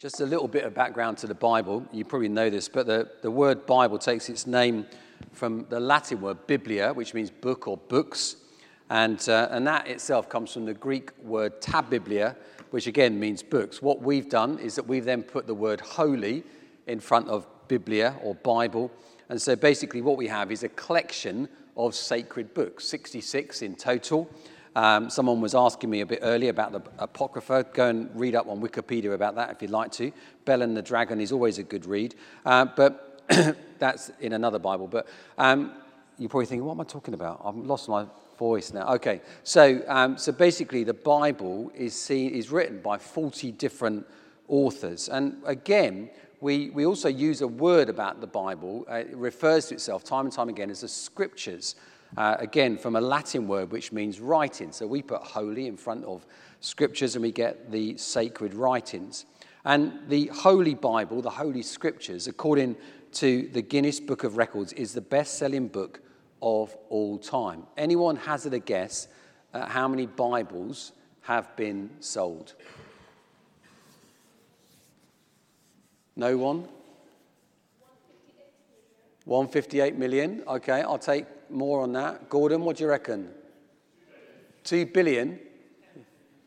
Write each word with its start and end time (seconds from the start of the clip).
Just 0.00 0.20
a 0.20 0.26
little 0.26 0.46
bit 0.46 0.62
of 0.62 0.74
background 0.74 1.18
to 1.18 1.26
the 1.26 1.34
Bible. 1.34 1.84
You 1.90 2.04
probably 2.04 2.28
know 2.28 2.48
this, 2.50 2.68
but 2.68 2.86
the, 2.86 3.10
the 3.22 3.32
word 3.32 3.66
Bible 3.66 3.98
takes 3.98 4.28
its 4.28 4.46
name 4.46 4.86
from 5.32 5.66
the 5.70 5.80
Latin 5.80 6.20
word 6.20 6.46
biblia, 6.46 6.92
which 6.92 7.14
means 7.14 7.30
book 7.32 7.66
or 7.66 7.76
books. 7.76 8.36
And, 8.90 9.28
uh, 9.28 9.48
and 9.50 9.66
that 9.66 9.88
itself 9.88 10.28
comes 10.28 10.52
from 10.52 10.66
the 10.66 10.72
Greek 10.72 11.10
word 11.24 11.60
ta 11.60 11.82
biblia, 11.82 12.36
which 12.70 12.86
again 12.86 13.18
means 13.18 13.42
books. 13.42 13.82
What 13.82 14.00
we've 14.00 14.28
done 14.28 14.60
is 14.60 14.76
that 14.76 14.86
we've 14.86 15.04
then 15.04 15.24
put 15.24 15.48
the 15.48 15.54
word 15.54 15.80
holy 15.80 16.44
in 16.86 17.00
front 17.00 17.26
of 17.26 17.48
biblia 17.66 18.14
or 18.22 18.36
Bible. 18.36 18.92
And 19.28 19.42
so 19.42 19.56
basically, 19.56 20.00
what 20.00 20.16
we 20.16 20.28
have 20.28 20.52
is 20.52 20.62
a 20.62 20.68
collection 20.68 21.48
of 21.76 21.96
sacred 21.96 22.54
books, 22.54 22.84
66 22.84 23.62
in 23.62 23.74
total. 23.74 24.30
Um, 24.78 25.10
someone 25.10 25.40
was 25.40 25.56
asking 25.56 25.90
me 25.90 26.02
a 26.02 26.06
bit 26.06 26.20
earlier 26.22 26.50
about 26.50 26.70
the 26.70 26.80
Apocrypha. 27.00 27.66
Go 27.74 27.88
and 27.88 28.08
read 28.14 28.36
up 28.36 28.46
on 28.46 28.60
Wikipedia 28.60 29.12
about 29.12 29.34
that 29.34 29.50
if 29.50 29.60
you'd 29.60 29.72
like 29.72 29.90
to. 29.92 30.12
Bell 30.44 30.62
and 30.62 30.76
the 30.76 30.82
Dragon 30.82 31.20
is 31.20 31.32
always 31.32 31.58
a 31.58 31.64
good 31.64 31.84
read. 31.84 32.14
Uh, 32.46 32.64
but 32.64 33.28
that's 33.80 34.12
in 34.20 34.34
another 34.34 34.60
Bible. 34.60 34.86
But 34.86 35.08
um, 35.36 35.72
you're 36.16 36.28
probably 36.28 36.46
thinking, 36.46 36.64
what 36.64 36.74
am 36.74 36.80
I 36.80 36.84
talking 36.84 37.14
about? 37.14 37.40
I've 37.44 37.56
lost 37.56 37.88
my 37.88 38.06
voice 38.38 38.72
now. 38.72 38.94
Okay, 38.94 39.20
so, 39.42 39.82
um, 39.88 40.16
so 40.16 40.30
basically, 40.30 40.84
the 40.84 40.94
Bible 40.94 41.72
is, 41.74 42.00
seen, 42.00 42.30
is 42.30 42.52
written 42.52 42.80
by 42.80 42.98
40 42.98 43.50
different 43.50 44.06
authors. 44.46 45.08
And 45.08 45.38
again, 45.44 46.08
we, 46.40 46.70
we 46.70 46.86
also 46.86 47.08
use 47.08 47.40
a 47.40 47.48
word 47.48 47.88
about 47.88 48.20
the 48.20 48.28
Bible. 48.28 48.86
Uh, 48.88 48.98
it 48.98 49.16
refers 49.16 49.66
to 49.66 49.74
itself 49.74 50.04
time 50.04 50.26
and 50.26 50.32
time 50.32 50.48
again 50.48 50.70
as 50.70 50.82
the 50.82 50.88
scriptures. 50.88 51.74
Uh, 52.16 52.36
again, 52.38 52.78
from 52.78 52.96
a 52.96 53.00
Latin 53.00 53.46
word 53.46 53.70
which 53.70 53.92
means 53.92 54.20
writing. 54.20 54.72
So 54.72 54.86
we 54.86 55.02
put 55.02 55.22
holy 55.22 55.66
in 55.66 55.76
front 55.76 56.04
of 56.04 56.24
scriptures 56.60 57.14
and 57.14 57.22
we 57.22 57.32
get 57.32 57.70
the 57.70 57.96
sacred 57.96 58.54
writings. 58.54 59.26
And 59.64 59.92
the 60.08 60.28
Holy 60.28 60.74
Bible, 60.74 61.20
the 61.20 61.30
Holy 61.30 61.62
Scriptures, 61.62 62.26
according 62.26 62.76
to 63.12 63.48
the 63.52 63.60
Guinness 63.60 64.00
Book 64.00 64.24
of 64.24 64.36
Records, 64.36 64.72
is 64.72 64.94
the 64.94 65.00
best 65.00 65.36
selling 65.38 65.68
book 65.68 66.00
of 66.40 66.74
all 66.88 67.18
time. 67.18 67.64
Anyone 67.76 68.16
hazard 68.16 68.54
a 68.54 68.58
guess 68.60 69.08
at 69.52 69.68
how 69.68 69.88
many 69.88 70.06
Bibles 70.06 70.92
have 71.22 71.54
been 71.56 71.90
sold? 72.00 72.54
No 76.16 76.36
one? 76.36 76.68
158 79.24 79.96
million. 79.96 80.42
Okay, 80.48 80.80
I'll 80.80 80.98
take 80.98 81.26
more 81.50 81.82
on 81.82 81.92
that. 81.92 82.28
Gordon, 82.28 82.62
what 82.62 82.76
do 82.76 82.84
you 82.84 82.90
reckon? 82.90 83.30
Two 84.64 84.86
billion? 84.86 85.38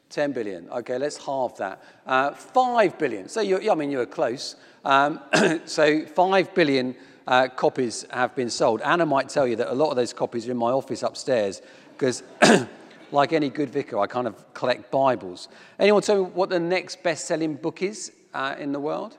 10 0.10 0.34
billion. 0.34 0.70
Okay, 0.70 0.98
let's 0.98 1.18
halve 1.18 1.58
that. 1.58 1.82
Uh, 2.06 2.32
5 2.32 3.00
billion. 3.00 3.30
So, 3.30 3.42
you 3.42 3.72
I 3.72 3.76
mean, 3.76 3.92
you 3.92 3.98
were 3.98 4.06
close. 4.06 4.56
Um, 4.84 5.22
so, 5.66 6.06
5 6.06 6.54
billion 6.54 6.96
uh, 7.28 7.48
copies 7.48 8.06
have 8.12 8.36
been 8.36 8.50
sold. 8.50 8.82
Anna 8.82 9.06
might 9.06 9.30
tell 9.30 9.48
you 9.48 9.56
that 9.56 9.72
a 9.72 9.74
lot 9.74 9.90
of 9.90 9.96
those 9.96 10.14
copies 10.14 10.48
are 10.48 10.52
in 10.52 10.58
my 10.58 10.72
office 10.72 11.02
upstairs 11.02 11.62
because, 11.94 12.24
like 13.12 13.34
any 13.34 13.50
good 13.50 13.70
vicar, 13.70 14.00
I 14.00 14.08
kind 14.08 14.28
of 14.28 14.54
collect 14.54 14.92
Bibles. 14.92 15.48
Anyone 15.80 16.02
tell 16.02 16.26
me 16.26 16.30
what 16.32 16.50
the 16.50 16.60
next 16.60 17.02
best 17.04 17.26
selling 17.26 17.56
book 17.56 17.82
is 17.82 18.12
uh, 18.34 18.56
in 18.60 18.72
the 18.72 18.80
world? 18.80 19.18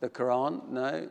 The 0.00 0.08
Quran? 0.08 0.68
No. 0.68 1.08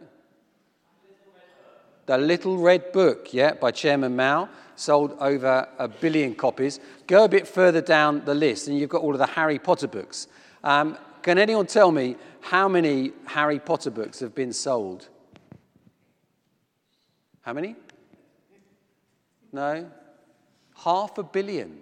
The 2.05 2.17
Little 2.17 2.57
Red 2.57 2.91
Book, 2.91 3.33
yeah, 3.33 3.53
by 3.53 3.71
Chairman 3.71 4.15
Mao, 4.15 4.49
sold 4.75 5.15
over 5.19 5.67
a 5.77 5.87
billion 5.87 6.35
copies. 6.35 6.79
Go 7.07 7.23
a 7.23 7.29
bit 7.29 7.47
further 7.47 7.81
down 7.81 8.25
the 8.25 8.33
list, 8.33 8.67
and 8.67 8.77
you've 8.77 8.89
got 8.89 9.01
all 9.01 9.13
of 9.13 9.19
the 9.19 9.27
Harry 9.27 9.59
Potter 9.59 9.87
books. 9.87 10.27
Um, 10.63 10.97
can 11.21 11.37
anyone 11.37 11.67
tell 11.67 11.91
me 11.91 12.17
how 12.41 12.67
many 12.67 13.13
Harry 13.25 13.59
Potter 13.59 13.89
books 13.89 14.19
have 14.19 14.35
been 14.35 14.51
sold? 14.51 15.07
How 17.41 17.53
many? 17.53 17.75
No? 19.51 19.89
Half 20.83 21.17
a 21.17 21.23
billion. 21.23 21.79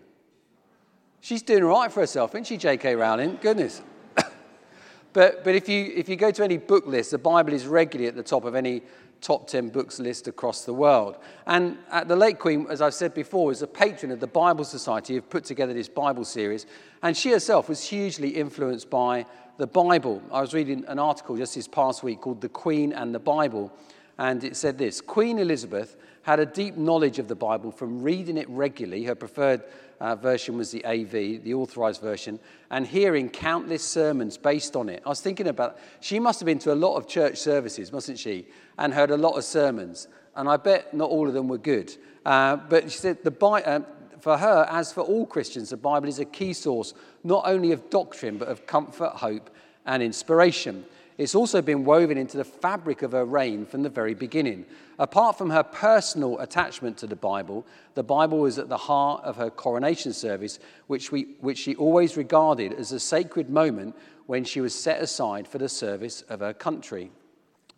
She's 1.21 1.41
doing 1.41 1.63
right 1.63 1.91
for 1.91 2.01
herself, 2.01 2.35
isn't 2.35 2.45
she, 2.45 2.57
J.K. 2.57 2.95
Rowling? 2.95 3.39
Goodness. 3.41 3.81
but, 5.13 5.43
but 5.43 5.55
if, 5.55 5.69
you, 5.69 5.91
if 5.95 6.09
you 6.09 6.15
go 6.15 6.31
to 6.31 6.43
any 6.43 6.57
book 6.57 6.85
list, 6.85 7.11
the 7.11 7.17
Bible 7.17 7.53
is 7.53 7.65
regularly 7.65 8.07
at 8.07 8.15
the 8.15 8.23
top 8.23 8.43
of 8.43 8.55
any 8.55 8.81
top 9.21 9.47
10 9.47 9.69
books 9.69 9.99
list 9.99 10.27
across 10.27 10.65
the 10.65 10.73
world. 10.73 11.17
And 11.45 11.77
at 11.91 12.07
the 12.07 12.15
late 12.15 12.39
Queen, 12.39 12.65
as 12.69 12.81
I've 12.81 12.95
said 12.95 13.13
before, 13.13 13.51
is 13.51 13.61
a 13.61 13.67
patron 13.67 14.11
of 14.11 14.19
the 14.19 14.27
Bible 14.27 14.65
Society 14.65 15.13
who've 15.13 15.29
put 15.29 15.45
together 15.45 15.73
this 15.73 15.87
Bible 15.87 16.25
series. 16.25 16.65
And 17.03 17.15
she 17.15 17.31
herself 17.31 17.69
was 17.69 17.83
hugely 17.83 18.29
influenced 18.29 18.89
by 18.89 19.25
the 19.57 19.67
Bible. 19.67 20.23
I 20.31 20.41
was 20.41 20.53
reading 20.53 20.83
an 20.87 20.97
article 20.97 21.37
just 21.37 21.55
this 21.55 21.67
past 21.67 22.03
week 22.03 22.21
called 22.21 22.41
The 22.41 22.49
Queen 22.49 22.91
and 22.93 23.13
the 23.13 23.19
Bible. 23.19 23.71
And 24.17 24.43
it 24.43 24.55
said 24.55 24.77
this 24.77 25.01
Queen 25.01 25.37
Elizabeth 25.37 25.97
had 26.23 26.39
a 26.39 26.45
deep 26.45 26.77
knowledge 26.77 27.19
of 27.19 27.27
the 27.27 27.35
Bible 27.35 27.71
from 27.71 28.01
reading 28.01 28.37
it 28.37 28.49
regularly. 28.49 29.03
Her 29.03 29.15
preferred 29.15 29.63
uh, 30.01 30.15
version 30.15 30.57
was 30.57 30.71
the 30.71 30.83
AV, 30.83 31.43
the 31.43 31.53
authorized 31.53 32.01
version, 32.01 32.39
and 32.71 32.87
hearing 32.87 33.29
countless 33.29 33.83
sermons 33.83 34.35
based 34.35 34.75
on 34.75 34.89
it. 34.89 35.03
I 35.05 35.09
was 35.09 35.21
thinking 35.21 35.47
about, 35.47 35.77
she 35.99 36.19
must 36.19 36.39
have 36.39 36.47
been 36.47 36.57
to 36.59 36.73
a 36.73 36.75
lot 36.75 36.95
of 36.95 37.07
church 37.07 37.37
services, 37.37 37.91
mustn't 37.93 38.17
she? 38.17 38.47
And 38.79 38.93
heard 38.93 39.11
a 39.11 39.17
lot 39.17 39.37
of 39.37 39.43
sermons. 39.43 40.07
And 40.35 40.49
I 40.49 40.57
bet 40.57 40.91
not 40.95 41.11
all 41.11 41.27
of 41.27 41.35
them 41.35 41.47
were 41.47 41.59
good. 41.59 41.95
Uh, 42.25 42.55
but 42.55 42.91
she 42.91 42.97
said, 42.97 43.23
the, 43.23 43.31
uh, 43.45 43.81
for 44.19 44.39
her, 44.39 44.67
as 44.71 44.91
for 44.91 45.01
all 45.01 45.27
Christians, 45.27 45.69
the 45.69 45.77
Bible 45.77 46.07
is 46.07 46.17
a 46.17 46.25
key 46.25 46.53
source 46.53 46.95
not 47.23 47.43
only 47.45 47.71
of 47.71 47.91
doctrine, 47.91 48.39
but 48.39 48.47
of 48.47 48.65
comfort, 48.65 49.11
hope, 49.11 49.51
and 49.85 50.01
inspiration. 50.01 50.83
It's 51.21 51.35
also 51.35 51.61
been 51.61 51.85
woven 51.85 52.17
into 52.17 52.37
the 52.37 52.43
fabric 52.43 53.03
of 53.03 53.11
her 53.11 53.25
reign 53.25 53.67
from 53.67 53.83
the 53.83 53.89
very 53.89 54.15
beginning. 54.15 54.65
Apart 54.97 55.37
from 55.37 55.51
her 55.51 55.61
personal 55.61 56.39
attachment 56.39 56.97
to 56.97 57.05
the 57.05 57.15
Bible, 57.15 57.63
the 57.93 58.01
Bible 58.01 58.39
was 58.39 58.57
at 58.57 58.69
the 58.69 58.77
heart 58.77 59.23
of 59.23 59.35
her 59.35 59.51
coronation 59.51 60.13
service, 60.13 60.57
which, 60.87 61.11
we, 61.11 61.35
which 61.39 61.59
she 61.59 61.75
always 61.75 62.17
regarded 62.17 62.73
as 62.73 62.91
a 62.91 62.99
sacred 62.99 63.51
moment 63.51 63.95
when 64.25 64.43
she 64.43 64.61
was 64.61 64.73
set 64.73 64.99
aside 64.99 65.47
for 65.47 65.59
the 65.59 65.69
service 65.69 66.23
of 66.23 66.39
her 66.39 66.55
country. 66.55 67.11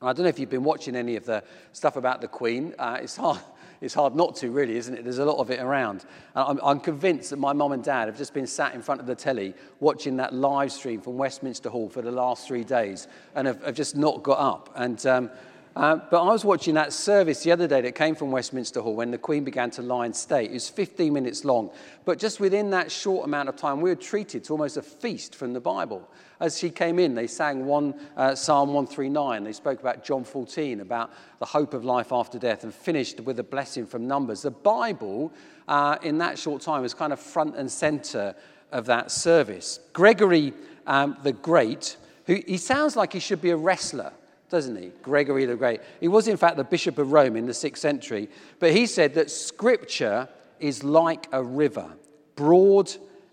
I 0.02 0.14
don't 0.14 0.24
know 0.24 0.30
if 0.30 0.40
you've 0.40 0.50
been 0.50 0.64
watching 0.64 0.96
any 0.96 1.18
of 1.18 1.26
the 1.26 1.44
stuff 1.74 1.98
about 1.98 2.22
the 2.22 2.30
Queen. 2.30 2.74
Uh, 2.80 3.00
it's 3.02 3.18
hard 3.18 3.42
it's 3.84 3.94
hard 3.94 4.16
not 4.16 4.38
to, 4.38 4.50
really, 4.50 4.78
isn't 4.78 4.96
it? 4.96 5.04
There's 5.04 5.18
a 5.18 5.26
lot 5.26 5.40
of 5.40 5.52
it 5.52 5.60
around. 5.60 6.06
I'm, 6.36 6.58
I'm, 6.64 6.80
convinced 6.80 7.32
that 7.32 7.38
my 7.38 7.52
mum 7.52 7.74
and 7.74 7.84
dad 7.84 8.08
have 8.08 8.18
just 8.18 8.34
been 8.34 8.48
sat 8.48 8.74
in 8.74 8.82
front 8.82 9.02
of 9.02 9.08
the 9.08 9.14
telly 9.14 9.54
watching 9.82 10.16
that 10.18 10.34
live 10.34 10.72
stream 10.72 11.02
from 11.02 11.18
Westminster 11.18 11.70
Hall 11.70 11.90
for 11.90 12.02
the 12.02 12.12
last 12.12 12.48
three 12.48 12.64
days 12.64 13.10
and 13.36 13.46
have, 13.46 13.62
have 13.62 13.76
just 13.76 13.98
not 13.98 14.24
got 14.24 14.40
up. 14.40 14.70
And 14.76 15.06
um, 15.06 15.30
uh, 15.76 15.96
but 16.12 16.22
I 16.22 16.32
was 16.32 16.46
watching 16.46 16.76
that 16.76 16.94
service 16.94 17.44
the 17.44 17.52
other 17.52 17.68
day 17.68 17.82
that 17.82 17.96
came 17.96 18.14
from 18.14 18.32
Westminster 18.32 18.80
Hall 18.80 18.96
when 18.96 19.10
the 19.10 19.18
Queen 19.18 19.44
began 19.44 19.72
to 19.72 19.82
lie 19.82 20.06
in 20.06 20.14
state. 20.14 20.52
It 20.52 20.54
was 20.54 20.70
15 20.70 21.12
minutes 21.12 21.44
long. 21.44 21.72
But 22.06 22.20
just 22.20 22.40
within 22.40 22.70
that 22.72 22.92
short 22.92 23.26
amount 23.26 23.50
of 23.50 23.56
time, 23.56 23.82
we 23.82 23.90
were 23.90 23.96
treated 23.96 24.44
to 24.44 24.54
almost 24.54 24.78
a 24.78 24.84
feast 24.84 25.34
from 25.34 25.54
the 25.54 25.60
Bible. 25.60 26.08
As 26.40 26.60
she 26.60 26.70
came 26.70 27.00
in, 27.00 27.16
they 27.16 27.26
sang 27.26 27.66
one, 27.66 27.96
uh, 28.16 28.36
Psalm 28.36 28.70
139. 28.70 29.44
They 29.44 29.54
spoke 29.54 29.80
about 29.80 30.04
John 30.04 30.24
14, 30.24 30.82
about 30.82 31.12
the 31.40 31.46
hope 31.46 31.74
of 31.74 31.84
life 31.84 32.12
after 32.12 32.38
death, 32.38 32.64
and 32.64 32.74
finished 32.74 33.20
with 33.22 33.40
a 33.40 33.44
blessing 33.44 33.88
from 33.88 34.08
Numbers. 34.08 34.44
The 34.44 34.52
Bible, 34.52 35.34
uh, 35.68 35.98
in 36.04 36.20
that 36.20 36.38
short 36.38 36.62
time, 36.62 36.84
was 36.84 36.94
kind 36.94 37.12
of 37.12 37.20
front 37.20 37.56
and 37.56 37.72
center 37.72 38.36
of 38.72 38.86
that 38.86 39.12
service. 39.12 39.80
Gregory 39.94 40.54
um, 40.86 41.18
the 41.24 41.34
Great, 41.34 41.98
who 42.26 42.42
he 42.46 42.58
sounds 42.58 42.96
like 42.96 43.14
he 43.14 43.20
should 43.20 43.42
be 43.42 43.50
a 43.50 43.58
wrestler 43.58 44.12
doesn't 44.50 44.76
he? 44.76 44.92
Gregory 45.02 45.46
the 45.46 45.56
Great. 45.56 45.82
He 46.00 46.08
was, 46.08 46.28
in 46.28 46.38
fact, 46.38 46.58
the 46.58 46.64
Bishop 46.64 46.98
of 46.98 47.12
Rome 47.12 47.36
in 47.36 47.46
the 47.46 47.54
sixth 47.54 47.82
century, 47.82 48.30
but 48.60 48.72
he 48.72 48.86
said 48.86 49.14
that 49.16 49.32
Scripture 49.32 50.30
is 50.60 50.84
like 50.84 51.28
a 51.32 51.44
river, 51.44 51.92
broad 52.36 52.92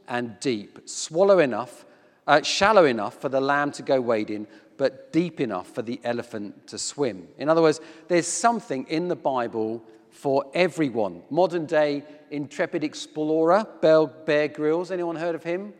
and 0.08 0.38
deep, 0.40 0.80
swallow 0.86 1.38
enough, 1.38 1.84
uh, 2.26 2.42
shallow 2.42 2.84
enough 2.84 3.20
for 3.20 3.28
the 3.28 3.40
lamb 3.40 3.70
to 3.72 3.82
go 3.82 4.00
wading, 4.00 4.46
but 4.76 5.12
deep 5.12 5.40
enough 5.40 5.68
for 5.68 5.82
the 5.82 6.00
elephant 6.04 6.66
to 6.66 6.78
swim. 6.78 7.28
In 7.38 7.48
other 7.48 7.62
words, 7.62 7.80
there's 8.08 8.26
something 8.26 8.86
in 8.88 9.08
the 9.08 9.16
Bible 9.16 9.84
for 10.10 10.44
everyone. 10.54 11.22
Modern 11.30 11.66
day 11.66 12.02
intrepid 12.30 12.82
explorer, 12.82 13.66
Bear 13.80 14.48
Grylls, 14.48 14.90
anyone 14.90 15.16
heard 15.16 15.34
of 15.34 15.44
him? 15.44 15.72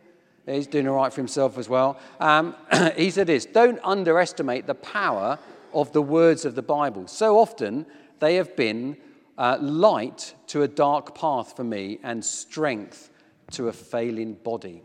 He's 0.45 0.67
doing 0.67 0.87
all 0.87 0.95
right 0.95 1.13
for 1.13 1.21
himself 1.21 1.57
as 1.57 1.69
well. 1.69 1.99
Um, 2.19 2.55
he 2.95 3.11
said 3.11 3.27
this 3.27 3.45
Don't 3.45 3.79
underestimate 3.83 4.67
the 4.67 4.75
power 4.75 5.39
of 5.73 5.91
the 5.93 6.01
words 6.01 6.45
of 6.45 6.55
the 6.55 6.61
Bible. 6.61 7.07
So 7.07 7.37
often 7.37 7.85
they 8.19 8.35
have 8.35 8.55
been 8.55 8.97
uh, 9.37 9.57
light 9.61 10.35
to 10.47 10.63
a 10.63 10.67
dark 10.67 11.15
path 11.15 11.55
for 11.55 11.63
me 11.63 11.99
and 12.03 12.23
strength 12.23 13.09
to 13.51 13.67
a 13.67 13.73
failing 13.73 14.33
body. 14.33 14.83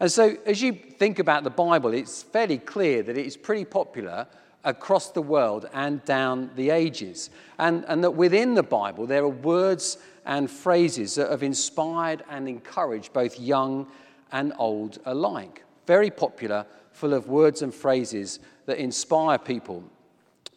And 0.00 0.10
so, 0.10 0.36
as 0.46 0.62
you 0.62 0.72
think 0.72 1.18
about 1.18 1.42
the 1.42 1.50
Bible, 1.50 1.92
it's 1.92 2.22
fairly 2.22 2.58
clear 2.58 3.02
that 3.02 3.18
it 3.18 3.26
is 3.26 3.36
pretty 3.36 3.64
popular 3.64 4.26
across 4.64 5.10
the 5.10 5.22
world 5.22 5.68
and 5.72 6.04
down 6.04 6.50
the 6.54 6.70
ages. 6.70 7.30
And, 7.58 7.84
and 7.88 8.04
that 8.04 8.12
within 8.12 8.54
the 8.54 8.62
Bible, 8.62 9.06
there 9.06 9.24
are 9.24 9.28
words 9.28 9.98
and 10.24 10.50
phrases 10.50 11.14
that 11.16 11.30
have 11.30 11.42
inspired 11.42 12.22
and 12.30 12.48
encouraged 12.48 13.12
both 13.12 13.40
young 13.40 13.88
and 14.32 14.52
old 14.58 14.98
alike. 15.04 15.64
very 15.86 16.10
popular, 16.10 16.66
full 16.92 17.14
of 17.14 17.28
words 17.28 17.62
and 17.62 17.74
phrases 17.74 18.40
that 18.66 18.76
inspire 18.76 19.38
people. 19.38 19.82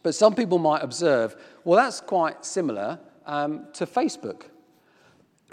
But 0.02 0.14
some 0.14 0.34
people 0.34 0.58
might 0.58 0.82
observe, 0.82 1.36
well, 1.64 1.82
that's 1.82 2.02
quite 2.02 2.44
similar 2.44 2.98
um, 3.24 3.66
to 3.72 3.86
Facebook. 3.86 4.42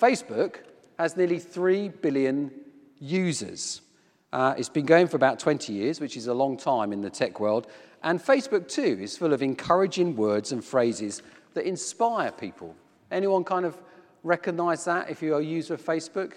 Facebook 0.00 0.58
has 0.98 1.16
nearly 1.16 1.40
3 1.40 1.88
billion 1.88 2.52
users. 3.00 3.80
Uh, 4.32 4.54
it's 4.56 4.68
been 4.68 4.86
going 4.86 5.08
for 5.08 5.16
about 5.16 5.38
20 5.38 5.72
years, 5.72 6.00
which 6.00 6.16
is 6.16 6.26
a 6.26 6.34
long 6.34 6.56
time 6.56 6.92
in 6.92 7.00
the 7.00 7.10
tech 7.10 7.40
world. 7.40 7.66
And 8.02 8.20
Facebook, 8.20 8.68
too, 8.68 8.98
is 9.00 9.16
full 9.16 9.32
of 9.32 9.42
encouraging 9.42 10.14
words 10.14 10.52
and 10.52 10.64
phrases 10.64 11.22
that 11.54 11.64
inspire 11.64 12.30
people. 12.30 12.76
Anyone 13.10 13.44
kind 13.44 13.64
of 13.64 13.80
recognize 14.22 14.84
that 14.84 15.10
if 15.10 15.22
you're 15.22 15.40
a 15.40 15.44
user 15.44 15.74
of 15.74 15.84
Facebook? 15.84 16.34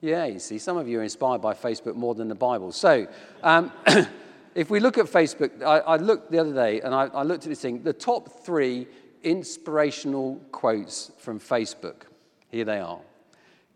Yeah, 0.00 0.26
you 0.26 0.38
see, 0.38 0.58
some 0.58 0.76
of 0.76 0.86
you 0.86 1.00
are 1.00 1.02
inspired 1.02 1.40
by 1.40 1.54
Facebook 1.54 1.96
more 1.96 2.14
than 2.14 2.28
the 2.28 2.34
Bible. 2.34 2.70
So, 2.70 3.08
um, 3.42 3.72
if 4.54 4.70
we 4.70 4.78
look 4.78 4.96
at 4.96 5.06
Facebook, 5.06 5.62
I, 5.62 5.78
I, 5.78 5.96
looked 5.96 6.30
the 6.30 6.38
other 6.38 6.54
day 6.54 6.80
and 6.80 6.94
I, 6.94 7.06
I 7.06 7.24
looked 7.24 7.44
at 7.44 7.48
this 7.48 7.60
thing 7.60 7.82
the 7.82 7.92
top 7.92 8.44
three 8.44 8.86
inspirational 9.24 10.40
quotes 10.52 11.10
from 11.18 11.40
Facebook. 11.40 12.02
Here 12.50 12.64
they 12.64 12.78
are 12.78 13.00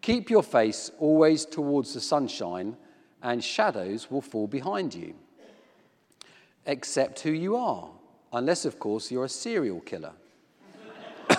Keep 0.03 0.31
your 0.31 0.43
face 0.43 0.91
always 0.99 1.45
towards 1.45 1.95
the 1.95 2.01
sunshine, 2.01 2.77
and 3.23 3.43
shadows 3.43 4.11
will 4.11 4.21
fall 4.21 4.49
behind 4.49 4.93
you. 4.93 5.15
Accept 6.67 7.21
who 7.21 7.31
you 7.31 7.57
are, 7.57 7.89
unless, 8.33 8.65
of 8.65 8.81
course, 8.81 9.13
you're 9.13 9.25
a 9.25 9.29
serial 9.29 9.81
killer. 9.81 10.13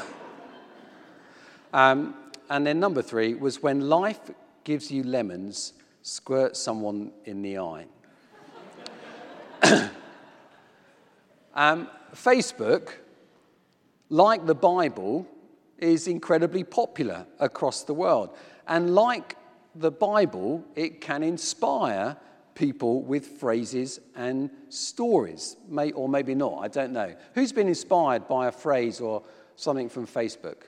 um, 1.73 2.15
and 2.49 2.65
then 2.65 2.79
number 2.79 3.01
three 3.01 3.33
was 3.33 3.61
when 3.61 3.89
life 3.89 4.21
gives 4.63 4.91
you 4.91 5.03
lemons, 5.03 5.73
squirt 6.01 6.55
someone 6.55 7.11
in 7.25 7.41
the 7.41 7.57
eye. 7.57 7.85
um, 11.53 11.87
Facebook, 12.13 12.89
like 14.09 14.45
the 14.45 14.55
Bible, 14.55 15.27
is 15.77 16.07
incredibly 16.07 16.63
popular 16.63 17.25
across 17.39 17.83
the 17.83 17.93
world. 17.93 18.35
And 18.67 18.95
like 18.95 19.35
the 19.75 19.91
Bible, 19.91 20.63
it 20.75 21.01
can 21.01 21.23
inspire 21.23 22.17
people 22.55 23.01
with 23.01 23.25
phrases 23.25 23.99
and 24.15 24.49
stories, 24.69 25.57
May, 25.67 25.91
or 25.91 26.07
maybe 26.07 26.35
not, 26.35 26.59
I 26.59 26.67
don't 26.67 26.93
know. 26.93 27.15
Who's 27.33 27.51
been 27.51 27.67
inspired 27.67 28.27
by 28.27 28.47
a 28.47 28.51
phrase 28.51 28.99
or 28.99 29.23
something 29.55 29.89
from 29.89 30.05
Facebook? 30.05 30.63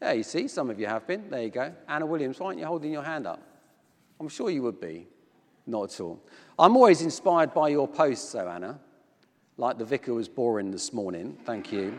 Yeah, 0.00 0.12
you 0.12 0.22
see, 0.22 0.48
some 0.48 0.70
of 0.70 0.80
you 0.80 0.86
have 0.86 1.06
been. 1.06 1.28
There 1.28 1.42
you 1.42 1.50
go. 1.50 1.74
Anna 1.86 2.06
Williams, 2.06 2.40
why 2.40 2.48
aren't 2.48 2.58
you 2.58 2.64
holding 2.64 2.92
your 2.92 3.02
hand 3.02 3.26
up? 3.26 3.42
I'm 4.18 4.28
sure 4.28 4.50
you 4.50 4.62
would 4.62 4.80
be. 4.80 5.06
Not 5.66 5.92
at 5.92 6.00
all. 6.00 6.22
I'm 6.58 6.76
always 6.76 7.02
inspired 7.02 7.52
by 7.52 7.68
your 7.68 7.86
posts, 7.86 8.32
though, 8.32 8.48
Anna. 8.48 8.80
Like 9.58 9.76
the 9.76 9.84
vicar 9.84 10.14
was 10.14 10.28
boring 10.28 10.70
this 10.70 10.92
morning. 10.92 11.36
Thank 11.44 11.70
you. 11.70 11.98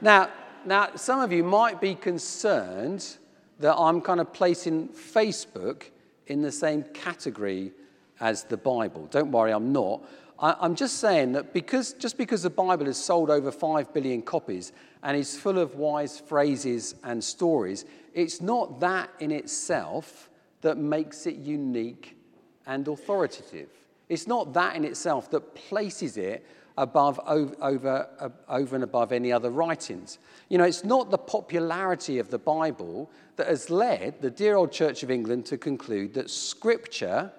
now, 0.00 0.28
now, 0.64 0.90
some 0.96 1.20
of 1.20 1.32
you 1.32 1.44
might 1.44 1.80
be 1.80 1.94
concerned 1.94 3.16
that 3.60 3.76
I'm 3.76 4.00
kind 4.00 4.20
of 4.20 4.32
placing 4.32 4.88
Facebook 4.88 5.84
in 6.26 6.42
the 6.42 6.50
same 6.50 6.82
category 6.82 7.72
as 8.18 8.42
the 8.44 8.56
Bible. 8.56 9.06
Don't 9.06 9.30
worry, 9.30 9.52
I'm 9.52 9.72
not. 9.72 10.02
I, 10.38 10.64
am 10.64 10.74
just 10.74 10.98
saying 10.98 11.32
that 11.32 11.52
because, 11.52 11.94
just 11.94 12.18
because 12.18 12.42
the 12.42 12.50
Bible 12.50 12.86
has 12.86 13.02
sold 13.02 13.30
over 13.30 13.50
5 13.50 13.92
billion 13.94 14.22
copies 14.22 14.72
and 15.02 15.16
is 15.16 15.36
full 15.36 15.58
of 15.58 15.76
wise 15.76 16.18
phrases 16.20 16.94
and 17.04 17.22
stories, 17.22 17.84
it's 18.12 18.40
not 18.40 18.80
that 18.80 19.10
in 19.20 19.30
itself 19.30 20.28
that 20.60 20.76
makes 20.76 21.26
it 21.26 21.36
unique 21.36 22.16
and 22.66 22.86
authoritative. 22.88 23.68
It's 24.08 24.26
not 24.26 24.52
that 24.54 24.76
in 24.76 24.84
itself 24.84 25.30
that 25.30 25.54
places 25.54 26.16
it 26.16 26.46
above, 26.78 27.18
over, 27.26 27.54
over, 27.62 28.08
uh, 28.20 28.28
over 28.48 28.74
and 28.74 28.84
above 28.84 29.12
any 29.12 29.32
other 29.32 29.50
writings. 29.50 30.18
You 30.48 30.58
know, 30.58 30.64
it's 30.64 30.84
not 30.84 31.10
the 31.10 31.18
popularity 31.18 32.18
of 32.18 32.30
the 32.30 32.38
Bible 32.38 33.10
that 33.36 33.48
has 33.48 33.70
led 33.70 34.20
the 34.20 34.30
dear 34.30 34.56
old 34.56 34.72
Church 34.72 35.02
of 35.02 35.10
England 35.10 35.46
to 35.46 35.56
conclude 35.58 36.14
that 36.14 36.30
Scripture 36.30 37.32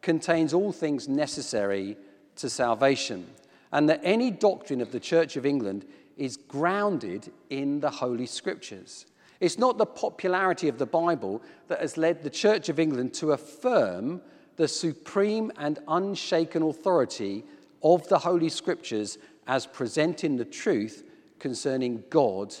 contains 0.00 0.54
all 0.54 0.72
things 0.72 1.08
necessary 1.08 1.96
to 2.38 2.50
salvation, 2.50 3.26
and 3.72 3.88
that 3.88 4.00
any 4.02 4.30
doctrine 4.30 4.80
of 4.80 4.92
the 4.92 5.00
Church 5.00 5.36
of 5.36 5.46
England 5.46 5.84
is 6.16 6.36
grounded 6.36 7.30
in 7.50 7.80
the 7.80 7.90
Holy 7.90 8.26
Scriptures. 8.26 9.06
It's 9.40 9.58
not 9.58 9.78
the 9.78 9.86
popularity 9.86 10.68
of 10.68 10.78
the 10.78 10.86
Bible 10.86 11.42
that 11.68 11.80
has 11.80 11.96
led 11.96 12.22
the 12.22 12.30
Church 12.30 12.68
of 12.68 12.80
England 12.80 13.14
to 13.14 13.32
affirm 13.32 14.20
the 14.56 14.66
supreme 14.66 15.52
and 15.56 15.78
unshaken 15.86 16.62
authority 16.62 17.44
of 17.82 18.08
the 18.08 18.18
Holy 18.18 18.48
Scriptures 18.48 19.18
as 19.46 19.66
presenting 19.66 20.36
the 20.36 20.44
truth 20.44 21.04
concerning 21.38 22.02
God 22.10 22.54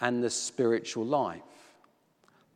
and 0.00 0.22
the 0.22 0.28
spiritual 0.28 1.06
life. 1.06 1.40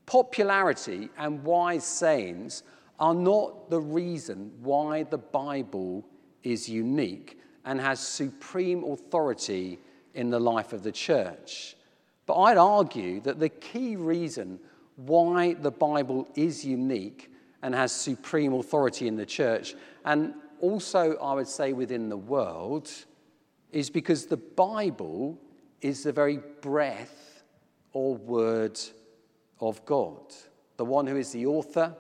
Popularity 0.04 1.08
and 1.16 1.42
wise 1.42 1.84
sayings 1.84 2.62
are 3.00 3.14
not 3.14 3.70
the 3.70 3.80
reason 3.80 4.52
why 4.60 5.04
the 5.04 5.18
Bible 5.18 6.04
is 6.42 6.68
unique 6.68 7.38
and 7.64 7.80
has 7.80 8.00
supreme 8.00 8.84
authority 8.84 9.78
in 10.14 10.30
the 10.30 10.40
life 10.40 10.72
of 10.72 10.82
the 10.82 10.92
church. 10.92 11.76
But 12.26 12.34
I'd 12.34 12.56
argue 12.56 13.20
that 13.20 13.40
the 13.40 13.48
key 13.48 13.96
reason 13.96 14.58
why 14.96 15.54
the 15.54 15.70
Bible 15.70 16.28
is 16.34 16.64
unique 16.64 17.30
and 17.62 17.74
has 17.74 17.92
supreme 17.92 18.52
authority 18.54 19.08
in 19.08 19.16
the 19.16 19.26
church, 19.26 19.74
and 20.04 20.34
also, 20.60 21.16
I 21.16 21.34
would 21.34 21.48
say, 21.48 21.72
within 21.72 22.08
the 22.08 22.16
world, 22.16 22.90
is 23.72 23.90
because 23.90 24.26
the 24.26 24.36
Bible 24.36 25.38
is 25.80 26.04
the 26.04 26.12
very 26.12 26.38
breath 26.60 27.42
or 27.92 28.16
word 28.16 28.78
of 29.60 29.84
God, 29.84 30.20
the 30.76 30.84
one 30.84 31.06
who 31.06 31.16
is 31.16 31.32
the 31.32 31.46
author, 31.46 31.94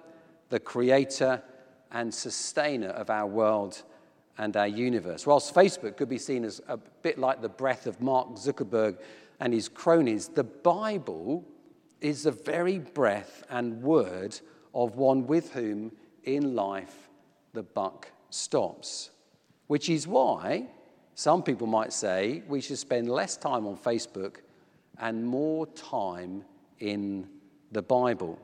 the 0.48 0.60
creator, 0.60 1.42
and 1.90 2.12
sustainer 2.12 2.88
of 2.88 3.10
our 3.10 3.26
world 3.26 3.82
and 4.38 4.56
our 4.56 4.66
universe. 4.66 5.26
Whilst 5.26 5.54
Facebook 5.54 5.96
could 5.96 6.08
be 6.08 6.18
seen 6.18 6.44
as 6.44 6.60
a 6.68 6.76
bit 6.76 7.18
like 7.18 7.42
the 7.42 7.48
breath 7.48 7.86
of 7.86 8.00
Mark 8.00 8.30
Zuckerberg 8.34 8.98
and 9.40 9.52
his 9.52 9.68
cronies, 9.68 10.28
the 10.28 10.44
Bible 10.44 11.44
is 12.00 12.24
the 12.24 12.30
very 12.30 12.78
breath 12.78 13.44
and 13.50 13.82
word 13.82 14.38
of 14.74 14.96
one 14.96 15.26
with 15.26 15.52
whom 15.52 15.92
in 16.24 16.54
life 16.54 17.08
the 17.52 17.62
buck 17.62 18.10
stops. 18.30 19.10
Which 19.66 19.88
is 19.88 20.06
why 20.06 20.66
some 21.14 21.42
people 21.42 21.66
might 21.66 21.92
say 21.92 22.42
we 22.48 22.60
should 22.60 22.78
spend 22.78 23.08
less 23.08 23.36
time 23.36 23.66
on 23.66 23.76
Facebook 23.76 24.36
and 24.98 25.24
more 25.24 25.66
time 25.68 26.44
in 26.80 27.28
the 27.70 27.82
Bible. 27.82 28.38